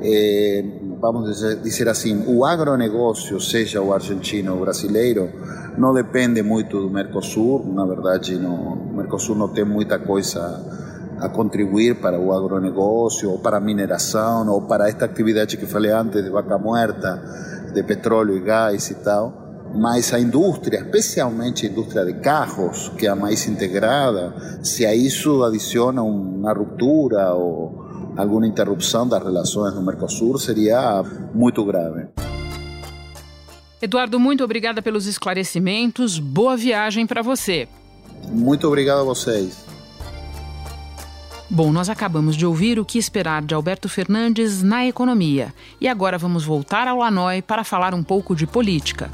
Eh, 0.04 0.66
vamos 1.01 1.41
dizer, 1.63 1.89
assim, 1.89 2.24
o 2.27 2.46
agronegócio, 2.46 3.41
seja 3.41 3.81
o 3.81 3.91
argentino 3.91 4.51
ou 4.51 4.60
o 4.60 4.62
brasileiro, 4.62 5.29
não 5.75 5.93
depende 5.93 6.43
muito 6.43 6.79
do 6.79 6.91
Mercosul, 6.91 7.65
na 7.74 7.84
verdade, 7.86 8.38
não, 8.38 8.74
o 8.74 8.93
Mercosul 8.96 9.36
não 9.36 9.48
tem 9.48 9.65
muita 9.65 9.98
coisa 9.98 10.63
a 11.20 11.27
contribuir 11.27 11.96
para 11.96 12.20
o 12.20 12.31
agronegócio, 12.31 13.31
ou 13.31 13.39
para 13.39 13.58
a 13.58 13.60
mineração, 13.60 14.48
ou 14.48 14.62
para 14.62 14.88
esta 14.88 15.05
atividade 15.05 15.58
que 15.58 15.65
falei 15.65 15.91
antes 15.91 16.24
de 16.24 16.29
vaca 16.29 16.58
muerta, 16.60 17.20
de 17.74 17.81
petróleo 17.81 18.38
e 18.38 18.39
gás 18.39 18.91
e 18.91 18.96
tal, 18.96 19.41
mas 19.74 20.13
a 20.13 20.20
indústria, 20.20 20.79
especialmente 20.79 21.65
a 21.65 21.70
indústria 21.70 22.05
de 22.05 22.13
carros, 22.15 22.89
que 22.98 23.08
é 23.08 23.10
a 23.10 23.15
mais 23.15 23.48
integrada, 23.48 24.34
se 24.62 24.86
a 24.86 24.93
isso 24.93 25.43
adiciona 25.43 26.03
uma 26.03 26.53
ruptura 26.53 27.34
ou 27.34 27.81
alguma 28.15 28.48
interrupção 28.48 29.08
das 29.08 29.24
relações 29.24 29.74
no 29.74 29.82
Mercosul, 29.82 30.38
seria 30.38 31.03
muito 31.34 31.63
grave. 31.65 32.08
Eduardo, 33.82 34.20
muito 34.20 34.44
obrigada 34.44 34.82
pelos 34.82 35.08
esclarecimentos. 35.08 36.20
Boa 36.20 36.56
viagem 36.56 37.08
para 37.08 37.22
você. 37.22 37.68
Muito 38.32 38.68
obrigado 38.68 39.00
a 39.00 39.03
vocês. 39.03 39.65
Bom, 41.50 41.72
nós 41.72 41.89
acabamos 41.89 42.38
de 42.38 42.46
ouvir 42.46 42.80
o 42.80 42.86
que 42.86 42.98
esperar 42.98 43.41
de 43.41 43.53
Alberto 43.53 43.89
Fernandes 43.89 44.63
na 44.63 44.86
economia. 44.86 45.53
E 45.82 45.88
agora 45.88 46.18
vamos 46.18 46.46
voltar 46.46 46.88
ao 46.88 47.01
Hanoi 47.01 47.41
para 47.41 47.63
falar 47.63 47.94
um 47.94 48.03
pouco 48.03 48.34
de 48.36 48.48
política. 48.48 49.10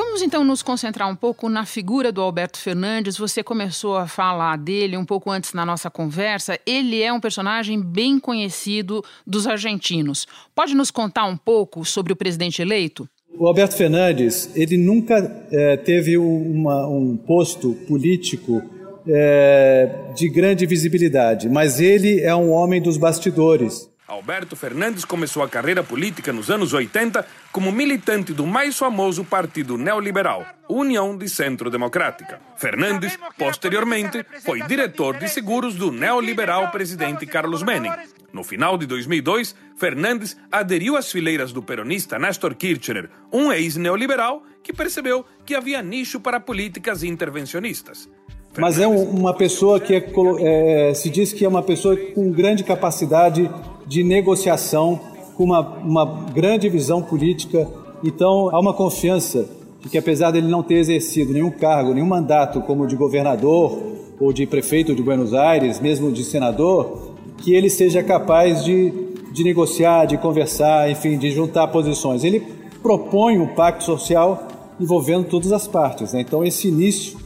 Vamos 0.00 0.22
então 0.22 0.44
nos 0.44 0.62
concentrar 0.62 1.10
um 1.10 1.16
pouco 1.16 1.48
na 1.48 1.66
figura 1.66 2.12
do 2.12 2.20
Alberto 2.20 2.56
Fernandes. 2.56 3.18
Você 3.18 3.42
começou 3.42 3.96
a 3.96 4.06
falar 4.06 4.56
dele 4.56 4.96
um 4.96 5.04
pouco 5.04 5.28
antes 5.28 5.52
na 5.52 5.66
nossa 5.66 5.90
conversa. 5.90 6.56
Ele 6.64 7.02
é 7.02 7.12
um 7.12 7.18
personagem 7.18 7.82
bem 7.82 8.20
conhecido 8.20 9.04
dos 9.26 9.44
argentinos. 9.44 10.24
Pode 10.54 10.72
nos 10.72 10.92
contar 10.92 11.24
um 11.24 11.36
pouco 11.36 11.84
sobre 11.84 12.12
o 12.12 12.16
presidente 12.16 12.62
eleito? 12.62 13.08
O 13.36 13.48
Alberto 13.48 13.74
Fernandes, 13.74 14.48
ele 14.54 14.76
nunca 14.76 15.16
é, 15.50 15.76
teve 15.76 16.16
uma, 16.16 16.86
um 16.86 17.16
posto 17.16 17.74
político 17.88 18.62
é, 19.04 20.12
de 20.14 20.28
grande 20.28 20.64
visibilidade, 20.64 21.48
mas 21.48 21.80
ele 21.80 22.20
é 22.20 22.36
um 22.36 22.52
homem 22.52 22.80
dos 22.80 22.96
bastidores. 22.96 23.90
Alberto 24.08 24.56
Fernandes 24.56 25.04
começou 25.04 25.42
a 25.42 25.48
carreira 25.48 25.84
política 25.84 26.32
nos 26.32 26.50
anos 26.50 26.72
80 26.72 27.26
como 27.52 27.70
militante 27.70 28.32
do 28.32 28.46
mais 28.46 28.78
famoso 28.78 29.22
partido 29.22 29.76
neoliberal, 29.76 30.46
União 30.66 31.14
de 31.14 31.28
Centro 31.28 31.70
Democrática. 31.70 32.40
Fernandes, 32.56 33.18
posteriormente, 33.36 34.24
foi 34.42 34.62
diretor 34.62 35.18
de 35.18 35.28
seguros 35.28 35.74
do 35.74 35.92
neoliberal 35.92 36.70
presidente 36.70 37.26
Carlos 37.26 37.62
Menem. 37.62 37.92
No 38.32 38.42
final 38.42 38.78
de 38.78 38.86
2002, 38.86 39.54
Fernandes 39.76 40.38
aderiu 40.50 40.96
às 40.96 41.12
fileiras 41.12 41.52
do 41.52 41.62
peronista 41.62 42.18
Néstor 42.18 42.54
Kirchner, 42.54 43.10
um 43.30 43.52
ex-neoliberal 43.52 44.42
que 44.62 44.72
percebeu 44.72 45.24
que 45.44 45.54
havia 45.54 45.82
nicho 45.82 46.18
para 46.18 46.40
políticas 46.40 47.02
intervencionistas 47.02 48.08
mas 48.58 48.78
é 48.78 48.86
uma 48.86 49.32
pessoa 49.32 49.78
que 49.78 49.94
é, 49.94 50.90
é, 50.90 50.94
se 50.94 51.08
diz 51.08 51.32
que 51.32 51.44
é 51.44 51.48
uma 51.48 51.62
pessoa 51.62 51.96
com 51.96 52.30
grande 52.30 52.64
capacidade 52.64 53.48
de 53.86 54.02
negociação, 54.02 55.00
com 55.36 55.44
uma, 55.44 55.60
uma 55.60 56.04
grande 56.34 56.68
visão 56.68 57.00
política. 57.00 57.68
Então 58.02 58.50
há 58.50 58.58
uma 58.58 58.74
confiança 58.74 59.48
de 59.80 59.88
que, 59.88 59.96
apesar 59.96 60.32
dele 60.32 60.48
não 60.48 60.62
ter 60.62 60.74
exercido 60.74 61.32
nenhum 61.32 61.50
cargo, 61.50 61.94
nenhum 61.94 62.06
mandato 62.06 62.60
como 62.62 62.86
de 62.86 62.96
governador 62.96 63.78
ou 64.20 64.32
de 64.32 64.44
prefeito 64.44 64.94
de 64.94 65.02
Buenos 65.02 65.32
Aires, 65.32 65.78
mesmo 65.78 66.10
de 66.10 66.24
senador, 66.24 67.12
que 67.38 67.54
ele 67.54 67.70
seja 67.70 68.02
capaz 68.02 68.64
de, 68.64 68.92
de 69.32 69.44
negociar, 69.44 70.06
de 70.06 70.18
conversar, 70.18 70.90
enfim, 70.90 71.16
de 71.16 71.30
juntar 71.30 71.68
posições. 71.68 72.24
Ele 72.24 72.42
propõe 72.82 73.38
um 73.38 73.46
pacto 73.46 73.84
social 73.84 74.48
envolvendo 74.80 75.28
todas 75.28 75.52
as 75.52 75.68
partes. 75.68 76.12
Né? 76.12 76.20
Então, 76.20 76.44
esse 76.44 76.66
início 76.66 77.16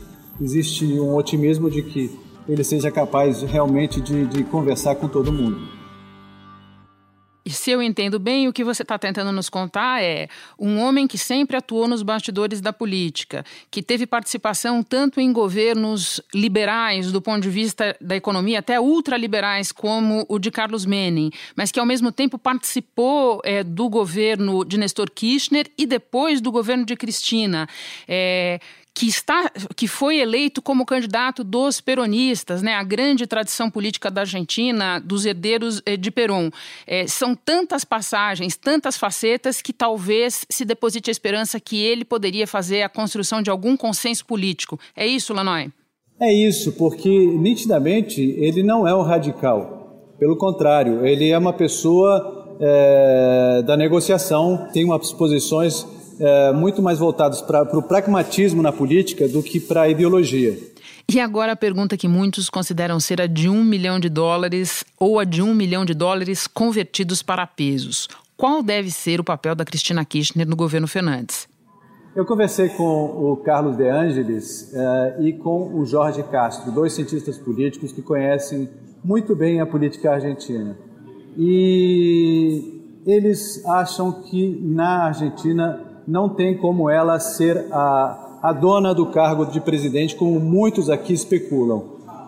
existe 0.42 0.85
um 0.85 1.14
otimismo 1.14 1.70
de 1.70 1.83
que 1.83 2.11
ele 2.48 2.64
seja 2.64 2.90
capaz 2.90 3.42
realmente 3.42 4.00
de, 4.00 4.26
de 4.26 4.44
conversar 4.44 4.96
com 4.96 5.09
todo 5.09 5.33
mundo. 5.33 5.83
E 7.44 7.50
se 7.50 7.72
eu 7.72 7.83
entendo 7.83 8.20
bem, 8.20 8.46
o 8.46 8.52
que 8.52 8.62
você 8.62 8.83
está 8.83 8.96
tentando 8.96 9.33
nos 9.33 9.48
contar 9.48 10.00
é 10.00 10.28
um 10.57 10.78
homem 10.78 11.09
que 11.09 11.18
sempre 11.18 11.57
atuou 11.57 11.88
nos 11.88 12.00
bastidores 12.02 12.61
da 12.61 12.72
política, 12.72 13.44
que 13.68 13.83
teve 13.83 14.07
participação 14.07 14.81
tanto 14.81 15.20
em 15.20 15.33
governos 15.33 16.20
liberais 16.33 17.11
do 17.11 17.20
ponto 17.20 17.42
de 17.42 17.50
vista 17.50 17.96
da 18.00 18.14
economia, 18.14 18.61
até 18.61 18.81
ultraliberais, 18.81 19.72
como 19.72 20.24
o 20.28 20.38
de 20.38 20.52
Carlos 20.52 20.87
Menem, 20.87 21.33
mas 21.57 21.72
que 21.72 21.81
ao 21.81 21.87
mesmo 21.87 22.12
tempo 22.12 22.38
participou 22.38 23.40
é, 23.44 23.64
do 23.64 23.88
governo 23.88 24.64
de 24.64 24.78
Nestor 24.78 25.11
Kirchner 25.11 25.68
e 25.76 25.85
depois 25.85 26.40
do 26.40 26.52
governo 26.52 26.87
de 26.87 26.94
Cristina. 26.94 27.68
É, 28.07 28.61
que 28.94 29.07
está 29.07 29.50
que 29.74 29.88
foi 29.88 30.18
eleito 30.18 30.61
como 30.61 30.85
candidato 30.85 31.42
dos 31.42 31.81
peronistas, 31.81 32.62
né, 32.62 32.74
a 32.74 32.83
grande 32.83 33.26
tradição 33.26 33.70
política 33.70 34.11
da 34.11 34.22
Argentina, 34.22 34.98
dos 34.98 35.24
herdeiros 35.24 35.81
eh, 35.87 35.96
de 35.96 36.11
Perón. 36.11 36.50
É, 36.87 37.07
são 37.07 37.35
tantas 37.35 37.85
passagens, 37.85 38.57
tantas 38.57 38.96
facetas 38.96 39.62
que 39.62 39.72
talvez 39.72 40.44
se 40.50 40.64
deposite 40.64 41.11
a 41.11 41.12
esperança 41.12 41.59
que 41.59 41.81
ele 41.81 42.05
poderia 42.05 42.46
fazer 42.46 42.83
a 42.83 42.88
construção 42.88 43.40
de 43.40 43.50
algum 43.50 43.76
consenso 43.76 44.26
político. 44.26 44.78
É 44.94 45.07
isso, 45.07 45.33
Lanoy? 45.33 45.70
É 46.20 46.33
isso, 46.33 46.72
porque 46.72 47.09
nitidamente 47.09 48.20
ele 48.20 48.62
não 48.62 48.87
é 48.87 48.94
um 48.94 49.02
radical. 49.02 50.14
Pelo 50.18 50.37
contrário, 50.37 51.05
ele 51.05 51.31
é 51.31 51.38
uma 51.38 51.52
pessoa 51.52 52.57
é, 52.61 53.62
da 53.66 53.76
negociação, 53.76 54.68
tem 54.72 54.85
umas 54.85 55.12
posições 55.12 55.85
é, 56.24 56.52
muito 56.52 56.80
mais 56.80 57.00
voltados 57.00 57.42
para 57.42 57.76
o 57.76 57.82
pragmatismo 57.82 58.62
na 58.62 58.70
política 58.70 59.26
do 59.26 59.42
que 59.42 59.58
para 59.58 59.82
a 59.82 59.88
ideologia. 59.88 60.56
E 61.12 61.18
agora 61.18 61.50
a 61.50 61.56
pergunta 61.56 61.96
que 61.96 62.06
muitos 62.06 62.48
consideram 62.48 63.00
ser 63.00 63.20
a 63.20 63.26
de 63.26 63.48
um 63.48 63.64
milhão 63.64 63.98
de 63.98 64.08
dólares 64.08 64.85
ou 65.00 65.18
a 65.18 65.24
de 65.24 65.42
um 65.42 65.52
milhão 65.52 65.85
de 65.85 65.94
dólares 65.94 66.46
convertidos 66.46 67.24
para 67.24 67.44
pesos. 67.44 68.08
Qual 68.37 68.62
deve 68.62 68.88
ser 68.88 69.18
o 69.18 69.24
papel 69.24 69.56
da 69.56 69.64
Cristina 69.64 70.04
Kirchner 70.04 70.48
no 70.48 70.54
governo 70.54 70.87
Fernandes? 70.87 71.48
Eu 72.14 72.24
conversei 72.24 72.68
com 72.68 72.85
o 72.85 73.37
Carlos 73.38 73.76
De 73.76 73.88
Angelis 73.88 74.72
uh, 74.72 75.22
e 75.24 75.32
com 75.32 75.74
o 75.74 75.85
Jorge 75.85 76.22
Castro, 76.22 76.70
dois 76.70 76.92
cientistas 76.92 77.37
políticos 77.37 77.90
que 77.90 78.00
conhecem 78.00 78.68
muito 79.02 79.35
bem 79.35 79.61
a 79.61 79.66
política 79.66 80.12
argentina. 80.12 80.76
E 81.37 82.80
eles 83.04 83.64
acham 83.66 84.12
que 84.12 84.61
na 84.62 85.06
Argentina 85.06 85.91
não 86.06 86.28
tem 86.28 86.56
como 86.56 86.90
ela 86.90 87.18
ser 87.18 87.66
a, 87.70 88.38
a 88.42 88.52
dona 88.52 88.94
do 88.94 89.06
cargo 89.06 89.44
de 89.46 89.60
presidente, 89.60 90.16
como 90.16 90.38
muitos 90.40 90.90
aqui 90.90 91.12
especulam. 91.12 91.82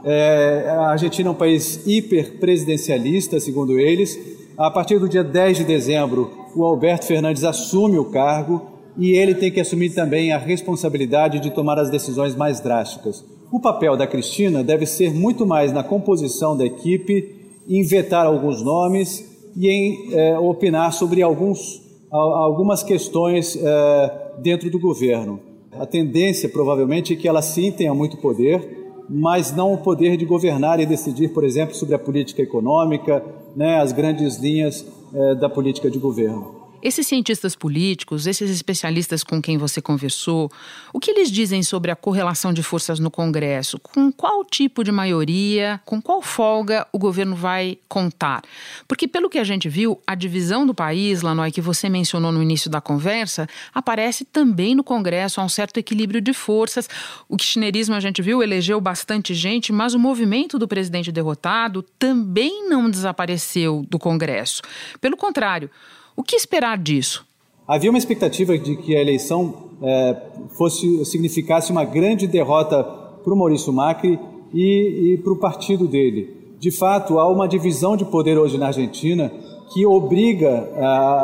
É, 0.05 0.67
a 0.69 0.91
Argentina 0.91 1.29
é 1.29 1.33
um 1.33 1.35
país 1.35 1.87
hiperpresidencialista, 1.87 3.41
segundo 3.41 3.79
eles. 3.79 4.19
A 4.57 4.71
partir 4.71 4.99
do 4.99 5.09
dia 5.09 5.25
10 5.25 5.59
de 5.59 5.65
dezembro, 5.65 6.31
o 6.55 6.63
Alberto 6.63 7.07
Fernandes 7.07 7.43
assume 7.43 7.99
o 7.99 8.05
cargo 8.05 8.63
e 8.97 9.13
ele 9.13 9.35
tem 9.35 9.51
que 9.51 9.61
assumir 9.61 9.91
também 9.91 10.31
a 10.31 10.39
responsabilidade 10.39 11.41
de 11.41 11.51
tomar 11.51 11.79
as 11.79 11.91
decisões 11.91 12.37
mais 12.37 12.61
drásticas. 12.61 13.25
O 13.51 13.59
papel 13.59 13.97
da 13.97 14.07
Cristina 14.07 14.63
deve 14.63 14.87
ser 14.87 15.13
muito 15.13 15.47
mais 15.47 15.73
na 15.73 15.83
composição 15.83 16.57
da 16.57 16.65
equipe, 16.65 17.35
em 17.69 17.83
vetar 17.83 18.27
alguns 18.27 18.63
nomes 18.63 19.25
e 19.57 19.69
em 19.69 20.13
é, 20.13 20.39
opinar 20.39 20.93
sobre 20.93 21.23
alguns 21.23 21.84
algumas 22.17 22.83
questões 22.83 23.57
é, 23.57 24.33
dentro 24.39 24.71
do 24.71 24.79
governo. 24.79 25.41
A 25.73 25.85
tendência, 25.85 26.49
provavelmente, 26.49 27.13
é 27.13 27.17
que 27.17 27.27
ela 27.27 27.43
sim 27.43 27.73
tenha 27.73 27.93
muito 27.93 28.17
poder 28.19 28.85
mas 29.09 29.55
não 29.55 29.75
o 29.75 29.79
poder 29.79 30.17
de 30.17 30.25
governar 30.25 30.81
e 30.81 30.87
decidir, 30.87 31.29
por 31.29 31.45
exemplo, 31.45 31.75
sobre 31.75 31.95
a 31.95 31.99
política 31.99 32.43
econômica, 32.43 33.23
né, 33.55 33.81
as 33.81 33.93
grandes 33.93 34.39
linhas 34.39 34.87
eh, 35.15 35.35
da 35.35 35.49
política 35.49 35.91
de 35.91 35.99
governo. 35.99 36.64
Esses 36.85 37.07
cientistas 37.07 37.57
políticos, 37.57 38.27
esses 38.27 38.51
especialistas 38.51 39.25
com 39.25 39.41
quem 39.41 39.57
você 39.57 39.81
conversou, 39.81 40.53
o 40.93 41.01
que 41.01 41.11
eles 41.11 41.31
dizem 41.31 41.63
sobre 41.63 41.91
a 41.91 41.97
correlação 41.97 42.53
de 42.53 42.63
forças 42.63 42.99
no 42.99 43.11
Congresso? 43.11 43.79
Com 43.79 44.13
qual 44.13 44.45
tipo 44.45 44.85
de 44.85 44.93
maioria, 44.93 45.81
com 45.87 45.99
qual 45.99 46.21
folga 46.21 46.87
o 46.93 46.99
governo 46.99 47.35
vai 47.35 47.79
contar? 47.89 48.43
Porque, 48.87 49.09
pelo 49.09 49.31
que 49.31 49.39
a 49.39 49.45
gente 49.45 49.67
viu, 49.67 49.99
a 50.07 50.15
divisão 50.15 50.67
do 50.67 50.75
país, 50.75 51.23
Lanói, 51.23 51.51
que 51.51 51.63
você 51.63 51.89
mencionou 51.89 52.31
no 52.31 52.43
início 52.43 52.69
da 52.69 52.83
conversa, 52.83 53.49
aparece 53.73 54.27
também 54.27 54.75
no 54.75 54.85
Congresso, 54.85 55.41
há 55.41 55.45
um 55.45 55.49
certo 55.49 55.79
equilíbrio 55.79 56.21
de 56.21 56.35
forças. 56.35 56.87
O 57.31 57.39
kirchnerismo, 57.39 57.95
a 57.95 58.01
gente 58.01 58.21
viu, 58.21 58.43
elegeu 58.43 58.79
bastante 58.79 59.33
gente, 59.33 59.73
mas 59.73 59.95
o 59.95 59.99
movimento 59.99 60.59
do 60.59 60.69
presidente 60.69 61.11
derrotado 61.11 61.83
também 61.99 62.69
não 62.69 62.91
desapareceu 62.91 63.87
do 63.89 63.99
Congresso. 63.99 64.61
Pelo 65.01 65.17
contrário, 65.17 65.71
o 66.17 66.23
que 66.23 66.37
esperar 66.37 66.79
disso? 66.79 67.27
Havia 67.67 67.91
uma 67.91 67.99
expectativa 67.99 68.57
de 68.59 68.77
que 68.77 68.95
a 68.95 69.01
eleição 69.01 69.55
é, 69.83 70.17
fosse 70.57 71.05
significasse 71.05 71.73
uma 71.73 71.85
grande 71.85 72.27
derrota 72.27 72.85
para 72.85 73.33
o 73.33 73.37
Maurício 73.37 73.73
Macri 73.73 74.19
e, 74.53 75.15
e 75.15 75.19
para 75.19 75.33
o 75.33 75.37
partido 75.37 75.89
dele. 75.89 76.55
De 76.61 76.71
fato, 76.71 77.19
há 77.19 77.29
uma 77.29 77.49
divisão 77.49 77.97
de 77.97 78.05
poder 78.05 78.39
hoje 78.39 78.59
na 78.59 78.67
Argentina 78.67 79.33
que 79.73 79.85
obriga 79.85 80.69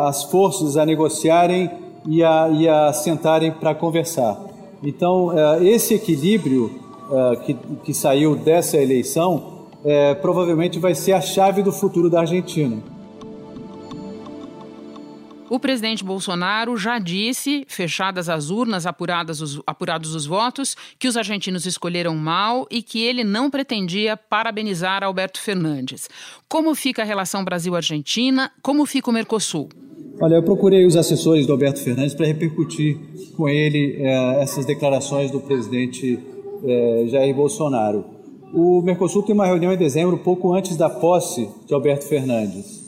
as 0.07 0.25
forças 0.25 0.77
a 0.77 0.85
negociarem 0.85 1.71
e 2.07 2.23
a, 2.25 2.49
e 2.49 2.67
a 2.67 2.93
sentarem 2.93 3.53
para 3.53 3.75
conversar. 3.75 4.43
Então, 4.83 5.31
é, 5.39 5.65
esse 5.65 5.95
equilíbrio 5.95 6.71
é, 7.13 7.37
que, 7.37 7.55
que 7.85 7.95
saiu 7.95 8.35
dessa 8.35 8.77
eleição 8.77 9.61
provavelmente 10.21 10.79
vai 10.79 10.95
ser 10.95 11.13
a 11.13 11.23
chave 11.23 11.63
do 11.63 11.73
futuro 11.73 12.11
da 12.11 12.21
Argentina. 12.21 12.77
O 15.51 15.59
presidente 15.59 16.05
Bolsonaro 16.05 16.77
já 16.77 17.01
disse, 17.01 17.65
fechadas 17.67 18.29
as 18.29 18.51
urnas, 18.51 18.85
os, 19.43 19.61
apurados 19.67 20.15
os 20.15 20.25
votos, 20.25 20.77
que 20.97 21.09
os 21.09 21.17
argentinos 21.17 21.67
escolheram 21.67 22.15
mal 22.15 22.69
e 22.71 22.81
que 22.81 23.03
ele 23.03 23.25
não 23.25 23.51
pretendia 23.51 24.17
parabenizar 24.17 25.03
Alberto 25.03 25.41
Fernandes. 25.41 26.09
Como 26.49 26.73
fica 26.73 27.03
a 27.03 27.05
relação 27.05 27.45
Brasil-Argentina? 27.45 28.53
Como 28.63 28.87
fica 28.87 29.11
o 29.11 29.13
Mercosul? 29.13 29.69
Olha, 30.21 30.37
eu 30.37 30.43
procurei 30.45 30.87
os 30.87 30.95
assessores 30.95 31.47
do 31.47 31.53
Alberto 31.53 31.81
Fernandes 31.81 32.15
para 32.15 32.27
repercutir 32.27 32.97
com 33.37 33.49
ele 33.49 33.97
eh, 33.99 34.43
essas 34.43 34.65
declarações 34.65 35.33
do 35.33 35.41
presidente 35.41 36.17
eh, 36.63 37.07
Jair 37.09 37.35
Bolsonaro. 37.35 38.05
O 38.55 38.81
Mercosul 38.83 39.25
tem 39.25 39.35
uma 39.35 39.47
reunião 39.47 39.73
em 39.73 39.77
dezembro, 39.77 40.17
pouco 40.19 40.53
antes 40.53 40.77
da 40.77 40.89
posse 40.89 41.51
de 41.67 41.75
Alberto 41.75 42.07
Fernandes. 42.07 42.80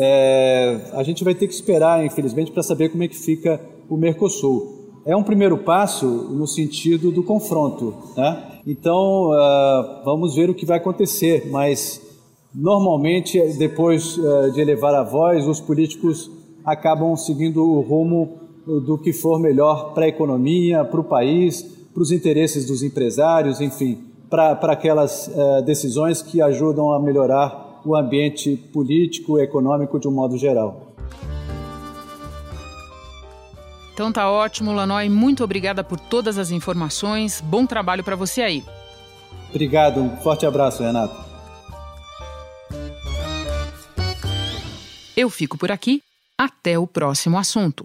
É, 0.00 0.80
a 0.92 1.02
gente 1.02 1.24
vai 1.24 1.34
ter 1.34 1.48
que 1.48 1.54
esperar, 1.54 2.06
infelizmente, 2.06 2.52
para 2.52 2.62
saber 2.62 2.88
como 2.88 3.02
é 3.02 3.08
que 3.08 3.16
fica 3.16 3.60
o 3.88 3.96
Mercosul. 3.96 4.92
É 5.04 5.16
um 5.16 5.24
primeiro 5.24 5.58
passo 5.58 6.06
no 6.06 6.46
sentido 6.46 7.10
do 7.10 7.24
confronto. 7.24 7.94
Né? 8.16 8.60
Então, 8.64 9.30
uh, 9.30 10.04
vamos 10.04 10.36
ver 10.36 10.48
o 10.50 10.54
que 10.54 10.64
vai 10.64 10.76
acontecer, 10.78 11.48
mas 11.50 12.00
normalmente, 12.54 13.40
depois 13.58 14.16
uh, 14.18 14.52
de 14.52 14.60
elevar 14.60 14.94
a 14.94 15.02
voz, 15.02 15.48
os 15.48 15.60
políticos 15.60 16.30
acabam 16.64 17.16
seguindo 17.16 17.64
o 17.64 17.80
rumo 17.80 18.38
do 18.66 18.98
que 18.98 19.12
for 19.12 19.40
melhor 19.40 19.94
para 19.94 20.04
a 20.04 20.08
economia, 20.08 20.84
para 20.84 21.00
o 21.00 21.04
país, 21.04 21.62
para 21.92 22.02
os 22.02 22.12
interesses 22.12 22.66
dos 22.66 22.82
empresários, 22.82 23.60
enfim, 23.60 23.98
para 24.28 24.52
aquelas 24.52 25.28
uh, 25.28 25.62
decisões 25.64 26.20
que 26.20 26.40
ajudam 26.42 26.92
a 26.92 27.00
melhorar 27.00 27.67
o 27.84 27.96
ambiente 27.96 28.56
político 28.72 29.38
e 29.38 29.42
econômico 29.42 29.98
de 29.98 30.08
um 30.08 30.12
modo 30.12 30.36
geral. 30.36 30.94
Então 33.92 34.12
tá 34.12 34.30
ótimo, 34.30 34.72
Lanói. 34.72 35.08
Muito 35.08 35.42
obrigada 35.42 35.82
por 35.82 35.98
todas 35.98 36.38
as 36.38 36.52
informações. 36.52 37.40
Bom 37.40 37.66
trabalho 37.66 38.04
para 38.04 38.14
você 38.14 38.42
aí. 38.42 38.64
Obrigado. 39.50 40.00
Um 40.00 40.16
forte 40.18 40.46
abraço, 40.46 40.82
Renato. 40.82 41.16
Eu 45.16 45.28
fico 45.28 45.58
por 45.58 45.72
aqui. 45.72 46.00
Até 46.38 46.78
o 46.78 46.86
próximo 46.86 47.36
assunto. 47.36 47.84